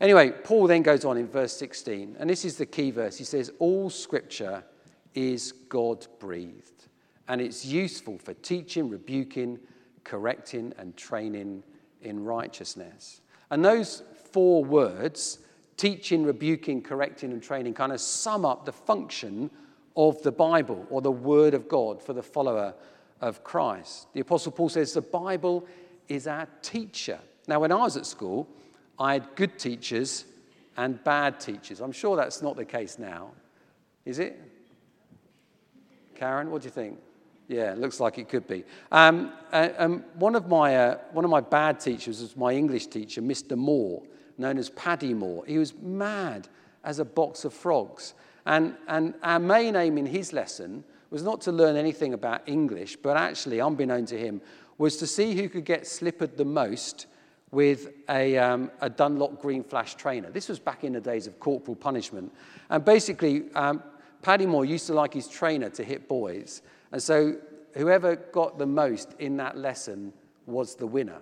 Anyway, 0.02 0.32
Paul 0.32 0.68
then 0.68 0.82
goes 0.82 1.06
on 1.06 1.18
in 1.18 1.28
verse 1.28 1.56
16, 1.56 2.18
and 2.20 2.30
this 2.30 2.46
is 2.46 2.58
the 2.58 2.66
key 2.66 2.92
verse. 2.92 3.18
He 3.18 3.24
says, 3.24 3.52
All 3.60 3.90
Scripture 3.90 4.64
is 5.14 5.52
God 5.70 6.06
breathed, 6.20 6.88
and 7.28 7.40
it's 7.40 7.66
useful 7.66 8.18
for 8.18 8.34
teaching, 8.34 8.90
rebuking, 8.90 9.60
correcting, 10.04 10.74
and 10.78 10.98
training 10.98 11.64
in 12.02 12.24
righteousness. 12.24 13.22
And 13.50 13.64
those 13.64 14.04
four 14.32 14.64
words, 14.64 15.40
teaching, 15.78 16.24
rebuking, 16.24 16.82
correcting, 16.82 17.32
and 17.32 17.42
training, 17.42 17.76
kind 17.76 17.92
of 17.92 18.02
sum 18.02 18.46
up 18.46 18.66
the 18.66 18.72
function 18.72 19.50
of 19.96 20.22
the 20.24 20.32
Bible 20.32 20.88
or 20.90 21.02
the 21.02 21.12
Word 21.12 21.54
of 21.54 21.68
God 21.68 22.02
for 22.02 22.14
the 22.14 22.24
follower 22.24 22.74
of 23.22 23.44
Christ. 23.44 24.08
The 24.14 24.22
Apostle 24.22 24.52
Paul 24.52 24.70
says 24.70 24.94
the 24.94 25.02
Bible 25.02 25.68
is 26.08 26.28
our 26.28 26.48
teacher. 26.62 27.20
Now, 27.48 27.60
when 27.60 27.72
I 27.72 27.78
was 27.78 27.96
at 27.96 28.06
school, 28.06 28.50
I 29.00 29.14
had 29.14 29.36
good 29.36 29.58
teachers 29.58 30.26
and 30.78 31.04
bad 31.04 31.40
teachers. 31.40 31.80
I'm 31.82 31.92
sure 31.92 32.16
that's 32.16 32.42
not 32.42 32.56
the 32.56 32.66
case 32.66 33.00
now. 33.00 33.32
Is 34.06 34.20
it? 34.20 34.40
Karen, 36.16 36.52
what 36.52 36.62
do 36.62 36.68
you 36.68 36.72
think? 36.72 37.00
Yeah, 37.48 37.76
looks 37.78 38.00
like 38.00 38.18
it 38.18 38.30
could 38.30 38.48
be. 38.48 38.64
Um, 38.92 39.34
uh, 39.52 39.70
um, 39.78 40.06
one, 40.16 40.36
of 40.36 40.48
my, 40.48 40.76
uh, 40.76 40.98
one 41.12 41.26
of 41.26 41.32
my 41.32 41.42
bad 41.42 41.80
teachers 41.80 42.22
was 42.22 42.38
my 42.38 42.54
English 42.54 42.88
teacher, 42.88 43.22
Mr. 43.22 43.58
Moore, 43.58 44.04
known 44.38 44.58
as 44.58 44.70
Paddy 44.70 45.14
Moore. 45.14 45.44
He 45.46 45.58
was 45.58 45.74
mad 45.76 46.48
as 46.84 47.00
a 47.00 47.06
box 47.06 47.46
of 47.46 47.54
frogs. 47.54 48.14
And, 48.46 48.76
and 48.88 49.14
our 49.24 49.40
main 49.40 49.76
aim 49.76 49.98
in 49.98 50.06
his 50.06 50.34
lesson 50.34 50.84
was 51.10 51.24
not 51.24 51.42
to 51.42 51.52
learn 51.52 51.76
anything 51.76 52.14
about 52.14 52.48
English, 52.48 52.96
but 52.98 53.18
actually, 53.18 53.62
unbeknown 53.62 54.06
to 54.08 54.18
him, 54.18 54.42
was 54.78 54.98
to 54.98 55.08
see 55.08 55.36
who 55.36 55.48
could 55.48 55.66
get 55.66 55.86
slippered 55.86 56.38
the 56.38 56.46
most 56.46 57.06
with 57.54 57.90
a, 58.10 58.36
um, 58.40 58.72
a 58.82 58.90
Dunlop 58.90 59.40
Green 59.40 59.64
Flash 59.64 59.94
trainer. 59.94 60.32
This 60.32 60.50
was 60.50 60.58
back 60.58 60.84
in 60.84 60.94
the 60.94 61.00
days 61.00 61.28
of 61.28 61.40
corporal 61.40 61.76
punishment. 61.76 62.34
And 62.72 62.84
basically, 62.84 63.44
um, 63.54 63.84
Paddy 64.24 64.48
Moore 64.48 64.66
used 64.66 64.88
to 64.88 64.94
like 64.94 65.14
his 65.14 65.28
trainer 65.28 65.70
to 65.70 65.84
hit 65.84 66.08
boys. 66.08 66.64
And 66.92 67.02
so 67.02 67.36
whoever 67.76 68.16
got 68.16 68.58
the 68.58 68.66
most 68.66 69.14
in 69.20 69.38
that 69.38 69.56
lesson 69.56 70.14
was 70.48 70.74
the 70.74 70.88
winner. 70.88 71.20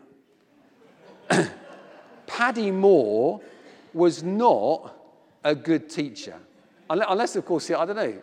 Paddy 2.27 2.71
Moore 2.71 3.41
was 3.93 4.23
not 4.23 4.95
a 5.43 5.53
good 5.53 5.89
teacher. 5.89 6.35
Unless, 6.89 7.35
of 7.35 7.45
course, 7.45 7.69
I 7.69 7.85
don't 7.85 7.97
know, 7.97 8.21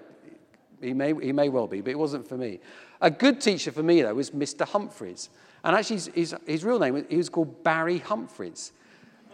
He 0.81 0.95
may, 0.95 1.13
he 1.15 1.33
may 1.33 1.51
well 1.51 1.67
be, 1.67 1.83
but 1.83 1.91
it 1.91 1.99
wasn't 1.99 2.27
for 2.27 2.39
me. 2.39 2.61
A 3.03 3.11
good 3.11 3.39
teacher 3.43 3.71
for 3.71 3.83
me, 3.83 4.01
though, 4.01 4.15
was 4.15 4.31
Mr. 4.31 4.67
Humphreys. 4.67 5.29
And 5.65 5.75
actually, 5.75 5.97
his, 5.97 6.11
his, 6.15 6.37
his 6.47 6.65
real 6.65 6.79
name, 6.79 7.05
he 7.09 7.17
was 7.17 7.29
called 7.29 7.63
Barry 7.65 7.99
Humphreys. 7.99 8.73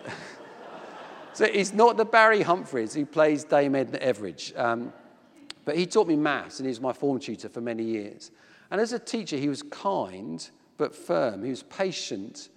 so 1.33 1.45
it's 1.45 1.73
not 1.73 1.97
the 1.97 2.05
Barry 2.05 2.43
Humphries 2.43 2.95
who 2.95 3.05
plays 3.05 3.45
Dame 3.45 3.75
Edna 3.75 3.99
Everage. 3.99 4.59
Um, 4.59 4.93
but 5.65 5.77
he 5.77 5.87
taught 5.87 6.07
me 6.07 6.17
maths, 6.17 6.59
and 6.59 6.67
he 6.67 6.71
was 6.71 6.81
my 6.81 6.93
form 6.93 7.19
tutor 7.19 7.49
for 7.49 7.61
many 7.61 7.85
years. 7.85 8.31
And 8.71 8.81
as 8.81 8.93
a 8.93 8.99
teacher, 8.99 9.37
he 9.37 9.49
was 9.49 9.63
kind 9.63 10.49
but 10.77 10.95
firm. 10.95 11.43
He 11.45 11.51
was 11.51 11.63
patient 11.63 12.49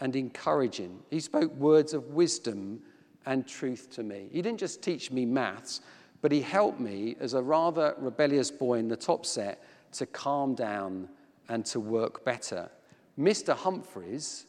and 0.00 0.14
encouraging. 0.16 1.00
He 1.10 1.20
spoke 1.20 1.54
words 1.56 1.94
of 1.94 2.10
wisdom 2.10 2.80
and 3.26 3.46
truth 3.46 3.90
to 3.92 4.02
me. 4.02 4.28
He 4.30 4.42
didn't 4.42 4.60
just 4.60 4.82
teach 4.82 5.10
me 5.10 5.24
maths, 5.24 5.80
but 6.20 6.32
he 6.32 6.40
helped 6.40 6.80
me 6.80 7.16
as 7.20 7.34
a 7.34 7.42
rather 7.42 7.94
rebellious 7.98 8.50
boy 8.50 8.78
in 8.78 8.88
the 8.88 8.96
top 8.96 9.26
set 9.26 9.62
to 9.92 10.06
calm 10.06 10.54
down 10.54 11.08
and 11.48 11.64
to 11.66 11.80
work 11.80 12.24
better. 12.24 12.70
Mr. 13.18 13.54
Humphreys 13.54 14.46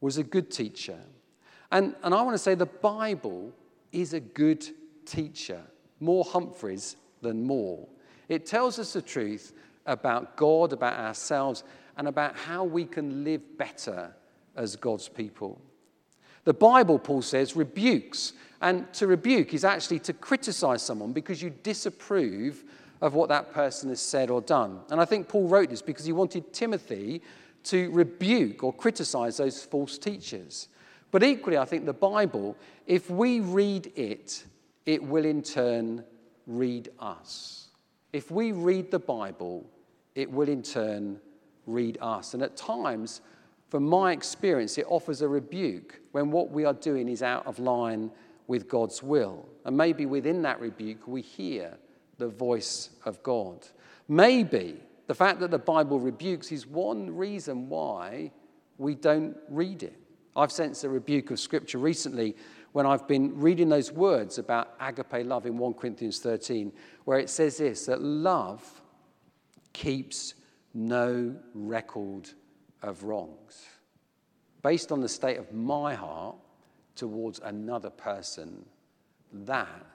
was 0.00 0.18
a 0.18 0.22
good 0.22 0.50
teacher. 0.50 0.98
And, 1.72 1.94
and 2.02 2.14
I 2.14 2.22
want 2.22 2.34
to 2.34 2.38
say 2.38 2.54
the 2.54 2.66
Bible 2.66 3.52
is 3.92 4.12
a 4.12 4.20
good 4.20 4.66
teacher. 5.04 5.62
More 6.00 6.24
Humphreys 6.24 6.96
than 7.22 7.44
Moore. 7.44 7.86
It 8.28 8.46
tells 8.46 8.78
us 8.78 8.92
the 8.92 9.02
truth 9.02 9.52
about 9.86 10.36
God, 10.36 10.72
about 10.72 10.98
ourselves, 10.98 11.64
and 11.96 12.08
about 12.08 12.36
how 12.36 12.64
we 12.64 12.84
can 12.84 13.24
live 13.24 13.56
better 13.56 14.14
as 14.56 14.76
God's 14.76 15.08
people. 15.08 15.60
The 16.44 16.54
Bible, 16.54 16.98
Paul 16.98 17.22
says, 17.22 17.56
rebukes. 17.56 18.32
And 18.60 18.92
to 18.94 19.06
rebuke 19.06 19.54
is 19.54 19.64
actually 19.64 19.98
to 20.00 20.12
criticize 20.12 20.82
someone 20.82 21.12
because 21.12 21.42
you 21.42 21.50
disapprove 21.62 22.64
of 23.00 23.14
what 23.14 23.28
that 23.28 23.52
person 23.52 23.90
has 23.90 24.00
said 24.00 24.30
or 24.30 24.40
done. 24.40 24.80
And 24.90 25.00
I 25.00 25.04
think 25.04 25.28
Paul 25.28 25.48
wrote 25.48 25.70
this 25.70 25.82
because 25.82 26.04
he 26.04 26.12
wanted 26.12 26.52
Timothy 26.52 27.20
to 27.66 27.90
rebuke 27.90 28.62
or 28.62 28.72
criticize 28.72 29.36
those 29.36 29.64
false 29.64 29.98
teachers. 29.98 30.68
But 31.10 31.22
equally, 31.22 31.58
I 31.58 31.64
think 31.64 31.86
the 31.86 31.92
Bible, 31.92 32.56
if 32.86 33.10
we 33.10 33.40
read 33.40 33.92
it, 33.96 34.44
it 34.84 35.02
will 35.02 35.24
in 35.24 35.42
turn 35.42 36.04
read 36.46 36.90
us. 36.98 37.68
If 38.12 38.30
we 38.30 38.52
read 38.52 38.90
the 38.90 38.98
Bible, 38.98 39.68
it 40.14 40.30
will 40.30 40.48
in 40.48 40.62
turn 40.62 41.20
read 41.66 41.98
us. 42.00 42.34
And 42.34 42.42
at 42.42 42.56
times, 42.56 43.20
from 43.68 43.84
my 43.84 44.12
experience, 44.12 44.78
it 44.78 44.86
offers 44.88 45.22
a 45.22 45.28
rebuke 45.28 46.00
when 46.12 46.30
what 46.30 46.50
we 46.50 46.64
are 46.64 46.74
doing 46.74 47.08
is 47.08 47.22
out 47.22 47.46
of 47.46 47.58
line 47.58 48.10
with 48.46 48.68
God's 48.68 49.02
will. 49.02 49.48
And 49.64 49.76
maybe 49.76 50.06
within 50.06 50.42
that 50.42 50.60
rebuke, 50.60 51.06
we 51.06 51.20
hear 51.20 51.76
the 52.18 52.28
voice 52.28 52.90
of 53.04 53.22
God. 53.22 53.66
Maybe 54.08 54.80
the 55.06 55.14
fact 55.14 55.40
that 55.40 55.50
the 55.50 55.58
Bible 55.58 56.00
rebukes 56.00 56.50
is 56.50 56.66
one 56.66 57.14
reason 57.14 57.68
why 57.68 58.32
we 58.78 58.94
don't 58.94 59.36
read 59.48 59.82
it. 59.82 59.98
I've 60.34 60.52
sensed 60.52 60.84
a 60.84 60.88
rebuke 60.88 61.30
of 61.30 61.40
Scripture 61.40 61.78
recently 61.78 62.36
when 62.72 62.84
I've 62.84 63.08
been 63.08 63.40
reading 63.40 63.70
those 63.70 63.90
words 63.90 64.38
about 64.38 64.74
agape 64.80 65.26
love 65.26 65.46
in 65.46 65.56
1 65.56 65.74
Corinthians 65.74 66.18
13, 66.18 66.72
where 67.04 67.18
it 67.18 67.30
says 67.30 67.56
this 67.56 67.86
that 67.86 68.02
love 68.02 68.82
keeps 69.72 70.34
no 70.74 71.34
record 71.54 72.28
of 72.82 73.02
wrongs. 73.04 73.64
Based 74.62 74.92
on 74.92 75.00
the 75.00 75.08
state 75.08 75.38
of 75.38 75.52
my 75.54 75.94
heart 75.94 76.36
towards 76.96 77.40
another 77.40 77.90
person, 77.90 78.64
that 79.32 79.86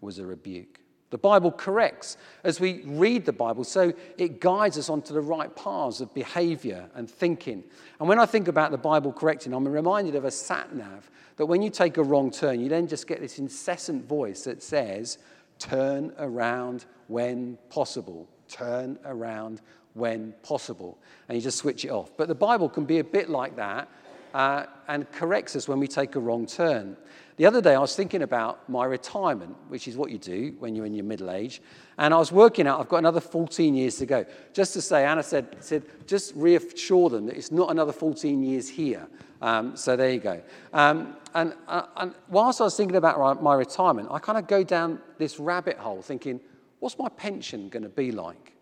was 0.00 0.18
a 0.18 0.26
rebuke. 0.26 0.80
The 1.10 1.18
Bible 1.18 1.52
corrects 1.52 2.16
as 2.42 2.58
we 2.58 2.82
read 2.84 3.24
the 3.24 3.32
Bible, 3.32 3.62
so 3.62 3.92
it 4.18 4.40
guides 4.40 4.78
us 4.78 4.88
onto 4.88 5.14
the 5.14 5.20
right 5.20 5.54
paths 5.54 6.00
of 6.00 6.12
behavior 6.12 6.88
and 6.94 7.08
thinking. 7.08 7.62
And 8.00 8.08
when 8.08 8.18
I 8.18 8.26
think 8.26 8.48
about 8.48 8.70
the 8.70 8.78
Bible 8.78 9.12
correcting, 9.12 9.52
I'm 9.52 9.66
reminded 9.68 10.16
of 10.16 10.24
a 10.24 10.30
sat 10.30 10.74
nav 10.74 11.10
that 11.36 11.46
when 11.46 11.62
you 11.62 11.70
take 11.70 11.98
a 11.98 12.02
wrong 12.02 12.30
turn, 12.30 12.60
you 12.60 12.68
then 12.68 12.88
just 12.88 13.06
get 13.06 13.20
this 13.20 13.38
incessant 13.38 14.06
voice 14.06 14.44
that 14.44 14.62
says, 14.62 15.18
Turn 15.58 16.12
around 16.18 16.84
when 17.06 17.58
possible. 17.70 18.28
Turn 18.48 18.98
around 19.04 19.60
when 19.94 20.34
possible. 20.42 20.98
And 21.28 21.36
you 21.36 21.42
just 21.42 21.58
switch 21.58 21.84
it 21.84 21.90
off. 21.90 22.10
But 22.16 22.28
the 22.28 22.34
Bible 22.34 22.68
can 22.68 22.84
be 22.84 22.98
a 22.98 23.04
bit 23.04 23.30
like 23.30 23.56
that 23.56 23.88
uh, 24.34 24.66
and 24.88 25.10
corrects 25.12 25.56
us 25.56 25.68
when 25.68 25.78
we 25.78 25.86
take 25.86 26.16
a 26.16 26.20
wrong 26.20 26.44
turn. 26.44 26.96
The 27.36 27.46
other 27.46 27.60
day, 27.60 27.74
I 27.74 27.78
was 27.78 27.96
thinking 27.96 28.22
about 28.22 28.68
my 28.68 28.84
retirement, 28.84 29.56
which 29.68 29.88
is 29.88 29.96
what 29.96 30.10
you 30.10 30.18
do 30.18 30.54
when 30.58 30.76
you're 30.76 30.86
in 30.86 30.94
your 30.94 31.04
middle 31.04 31.30
age. 31.30 31.62
And 31.98 32.12
I 32.12 32.18
was 32.18 32.30
working 32.30 32.66
out, 32.66 32.80
I've 32.80 32.88
got 32.88 32.98
another 32.98 33.20
14 33.20 33.74
years 33.74 33.96
to 33.96 34.06
go. 34.06 34.24
Just 34.52 34.72
to 34.74 34.82
say, 34.82 35.04
Anna 35.04 35.22
said, 35.22 35.56
said 35.60 35.84
just 36.06 36.32
reassure 36.36 37.10
them 37.10 37.26
that 37.26 37.36
it's 37.36 37.50
not 37.50 37.70
another 37.70 37.92
14 37.92 38.42
years 38.42 38.68
here. 38.68 39.06
Um, 39.40 39.76
so 39.76 39.96
there 39.96 40.10
you 40.10 40.20
go. 40.20 40.42
Um, 40.72 41.16
and, 41.34 41.54
uh, 41.66 41.86
and 41.96 42.14
whilst 42.28 42.60
I 42.60 42.64
was 42.64 42.76
thinking 42.76 42.96
about 42.96 43.42
my 43.42 43.54
retirement, 43.54 44.08
I 44.10 44.18
kind 44.18 44.38
of 44.38 44.46
go 44.46 44.62
down 44.62 45.00
this 45.18 45.40
rabbit 45.40 45.76
hole 45.76 46.02
thinking, 46.02 46.40
what's 46.78 46.98
my 46.98 47.08
pension 47.08 47.68
going 47.68 47.82
to 47.82 47.88
be 47.88 48.12
like? 48.12 48.52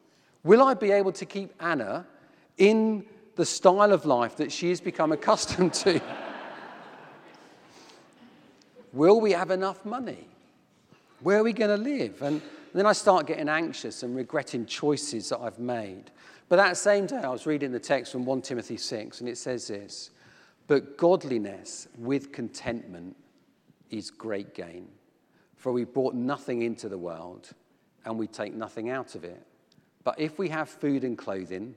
Will 0.44 0.62
I 0.62 0.74
be 0.74 0.90
able 0.90 1.12
to 1.12 1.26
keep 1.26 1.52
Anna 1.60 2.06
in 2.56 3.04
the 3.34 3.46
style 3.46 3.92
of 3.92 4.04
life 4.04 4.36
that 4.36 4.52
she 4.52 4.68
has 4.68 4.80
become 4.80 5.12
accustomed 5.12 5.74
to? 5.74 6.00
Will 8.92 9.20
we 9.20 9.32
have 9.32 9.50
enough 9.50 9.84
money? 9.84 10.28
Where 11.20 11.38
are 11.38 11.42
we 11.42 11.52
going 11.52 11.76
to 11.76 11.82
live? 11.82 12.20
And 12.20 12.42
then 12.74 12.86
I 12.86 12.92
start 12.92 13.26
getting 13.26 13.48
anxious 13.48 14.02
and 14.02 14.14
regretting 14.14 14.66
choices 14.66 15.28
that 15.30 15.40
I've 15.40 15.58
made. 15.58 16.10
But 16.48 16.56
that 16.56 16.76
same 16.76 17.06
day, 17.06 17.16
I 17.16 17.28
was 17.28 17.46
reading 17.46 17.72
the 17.72 17.80
text 17.80 18.12
from 18.12 18.26
1 18.26 18.42
Timothy 18.42 18.76
6, 18.76 19.20
and 19.20 19.28
it 19.28 19.38
says 19.38 19.68
this 19.68 20.10
But 20.66 20.98
godliness 20.98 21.88
with 21.96 22.32
contentment 22.32 23.16
is 23.90 24.10
great 24.10 24.54
gain. 24.54 24.88
For 25.56 25.72
we 25.72 25.84
brought 25.84 26.14
nothing 26.14 26.62
into 26.62 26.88
the 26.88 26.98
world, 26.98 27.50
and 28.04 28.18
we 28.18 28.26
take 28.26 28.52
nothing 28.52 28.90
out 28.90 29.14
of 29.14 29.24
it. 29.24 29.40
But 30.04 30.18
if 30.18 30.38
we 30.38 30.48
have 30.48 30.68
food 30.68 31.04
and 31.04 31.16
clothing, 31.16 31.76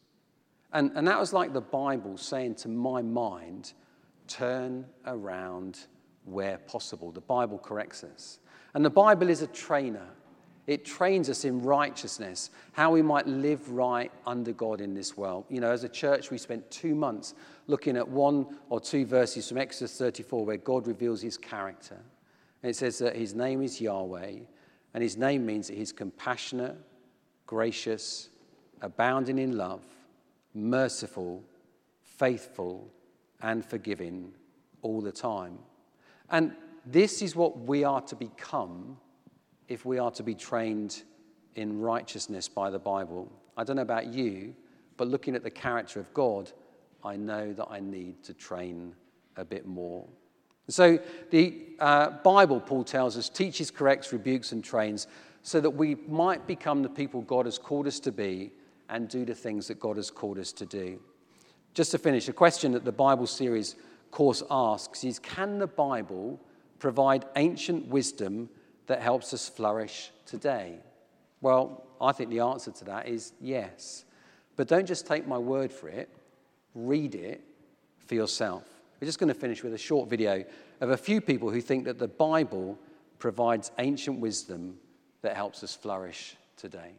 And, 0.73 0.91
and 0.95 1.07
that 1.07 1.19
was 1.19 1.33
like 1.33 1.53
the 1.53 1.61
Bible 1.61 2.17
saying 2.17 2.55
to 2.55 2.69
my 2.69 3.01
mind, 3.01 3.73
turn 4.27 4.85
around 5.05 5.79
where 6.25 6.57
possible. 6.59 7.11
The 7.11 7.21
Bible 7.21 7.57
corrects 7.57 8.03
us. 8.03 8.39
And 8.73 8.85
the 8.85 8.89
Bible 8.89 9.29
is 9.29 9.41
a 9.41 9.47
trainer. 9.47 10.07
It 10.67 10.85
trains 10.85 11.29
us 11.29 11.43
in 11.43 11.61
righteousness, 11.61 12.51
how 12.71 12.91
we 12.91 13.01
might 13.01 13.27
live 13.27 13.69
right 13.69 14.11
under 14.25 14.53
God 14.53 14.79
in 14.79 14.93
this 14.93 15.17
world. 15.17 15.45
You 15.49 15.59
know, 15.59 15.71
as 15.71 15.83
a 15.83 15.89
church, 15.89 16.31
we 16.31 16.37
spent 16.37 16.69
two 16.71 16.95
months 16.95 17.33
looking 17.67 17.97
at 17.97 18.07
one 18.07 18.57
or 18.69 18.79
two 18.79 19.05
verses 19.05 19.49
from 19.49 19.57
Exodus 19.57 19.97
34 19.97 20.45
where 20.45 20.57
God 20.57 20.87
reveals 20.87 21.21
his 21.21 21.37
character. 21.37 21.97
And 22.63 22.69
it 22.69 22.75
says 22.75 22.99
that 22.99 23.15
his 23.15 23.33
name 23.33 23.61
is 23.61 23.81
Yahweh, 23.81 24.35
and 24.93 25.03
his 25.03 25.17
name 25.17 25.45
means 25.45 25.67
that 25.67 25.77
he's 25.77 25.91
compassionate, 25.91 26.77
gracious, 27.47 28.29
abounding 28.81 29.39
in 29.39 29.57
love, 29.57 29.81
merciful, 30.53 31.43
faithful, 32.01 32.91
and 33.41 33.65
forgiving 33.65 34.31
all 34.81 35.01
the 35.01 35.11
time. 35.11 35.57
And 36.29 36.53
this 36.85 37.21
is 37.21 37.35
what 37.35 37.59
we 37.59 37.83
are 37.83 38.01
to 38.01 38.15
become 38.15 38.97
if 39.67 39.85
we 39.85 39.99
are 39.99 40.11
to 40.11 40.23
be 40.23 40.35
trained 40.35 41.03
in 41.55 41.79
righteousness 41.79 42.47
by 42.47 42.69
the 42.69 42.79
Bible. 42.79 43.31
I 43.57 43.63
don't 43.63 43.75
know 43.75 43.81
about 43.81 44.07
you, 44.07 44.55
but 44.97 45.07
looking 45.07 45.35
at 45.35 45.43
the 45.43 45.51
character 45.51 45.99
of 45.99 46.13
God, 46.13 46.51
I 47.03 47.15
know 47.15 47.53
that 47.53 47.67
I 47.69 47.79
need 47.79 48.23
to 48.23 48.33
train 48.33 48.95
a 49.37 49.45
bit 49.45 49.65
more. 49.65 50.07
So 50.67 50.99
the 51.31 51.57
uh, 51.79 52.11
Bible, 52.23 52.59
Paul 52.59 52.83
tells 52.83 53.17
us, 53.17 53.27
teaches, 53.27 53.71
corrects, 53.71 54.13
rebukes, 54.13 54.51
and 54.51 54.63
trains 54.63 55.07
so 55.41 55.59
that 55.59 55.71
we 55.71 55.95
might 56.07 56.47
become 56.47 56.83
the 56.83 56.89
people 56.89 57.21
God 57.21 57.45
has 57.45 57.57
called 57.57 57.87
us 57.87 57.99
to 58.01 58.11
be 58.11 58.51
and 58.91 59.07
do 59.07 59.25
the 59.25 59.33
things 59.33 59.67
that 59.67 59.79
God 59.79 59.95
has 59.95 60.11
called 60.11 60.37
us 60.37 60.51
to 60.53 60.65
do. 60.65 60.99
Just 61.73 61.91
to 61.91 61.97
finish, 61.97 62.27
a 62.27 62.33
question 62.33 62.73
that 62.73 62.85
the 62.85 62.91
Bible 62.91 63.25
series 63.25 63.75
course 64.11 64.43
asks 64.51 65.03
is 65.03 65.17
Can 65.17 65.57
the 65.57 65.67
Bible 65.67 66.39
provide 66.77 67.25
ancient 67.37 67.87
wisdom 67.87 68.49
that 68.87 69.01
helps 69.01 69.33
us 69.33 69.47
flourish 69.47 70.11
today? 70.25 70.75
Well, 71.39 71.85
I 71.99 72.11
think 72.11 72.29
the 72.29 72.41
answer 72.41 72.71
to 72.71 72.85
that 72.85 73.07
is 73.07 73.31
yes. 73.39 74.03
But 74.57 74.67
don't 74.67 74.85
just 74.85 75.07
take 75.07 75.25
my 75.25 75.37
word 75.37 75.71
for 75.71 75.87
it, 75.87 76.09
read 76.75 77.15
it 77.15 77.41
for 78.05 78.15
yourself. 78.15 78.65
We're 78.99 79.07
just 79.07 79.17
going 79.17 79.33
to 79.33 79.39
finish 79.39 79.63
with 79.63 79.73
a 79.73 79.77
short 79.77 80.09
video 80.09 80.43
of 80.81 80.89
a 80.89 80.97
few 80.97 81.21
people 81.21 81.49
who 81.49 81.61
think 81.61 81.85
that 81.85 81.97
the 81.97 82.07
Bible 82.07 82.77
provides 83.17 83.71
ancient 83.79 84.19
wisdom 84.19 84.77
that 85.21 85.35
helps 85.35 85.63
us 85.63 85.75
flourish 85.75 86.35
today. 86.57 86.91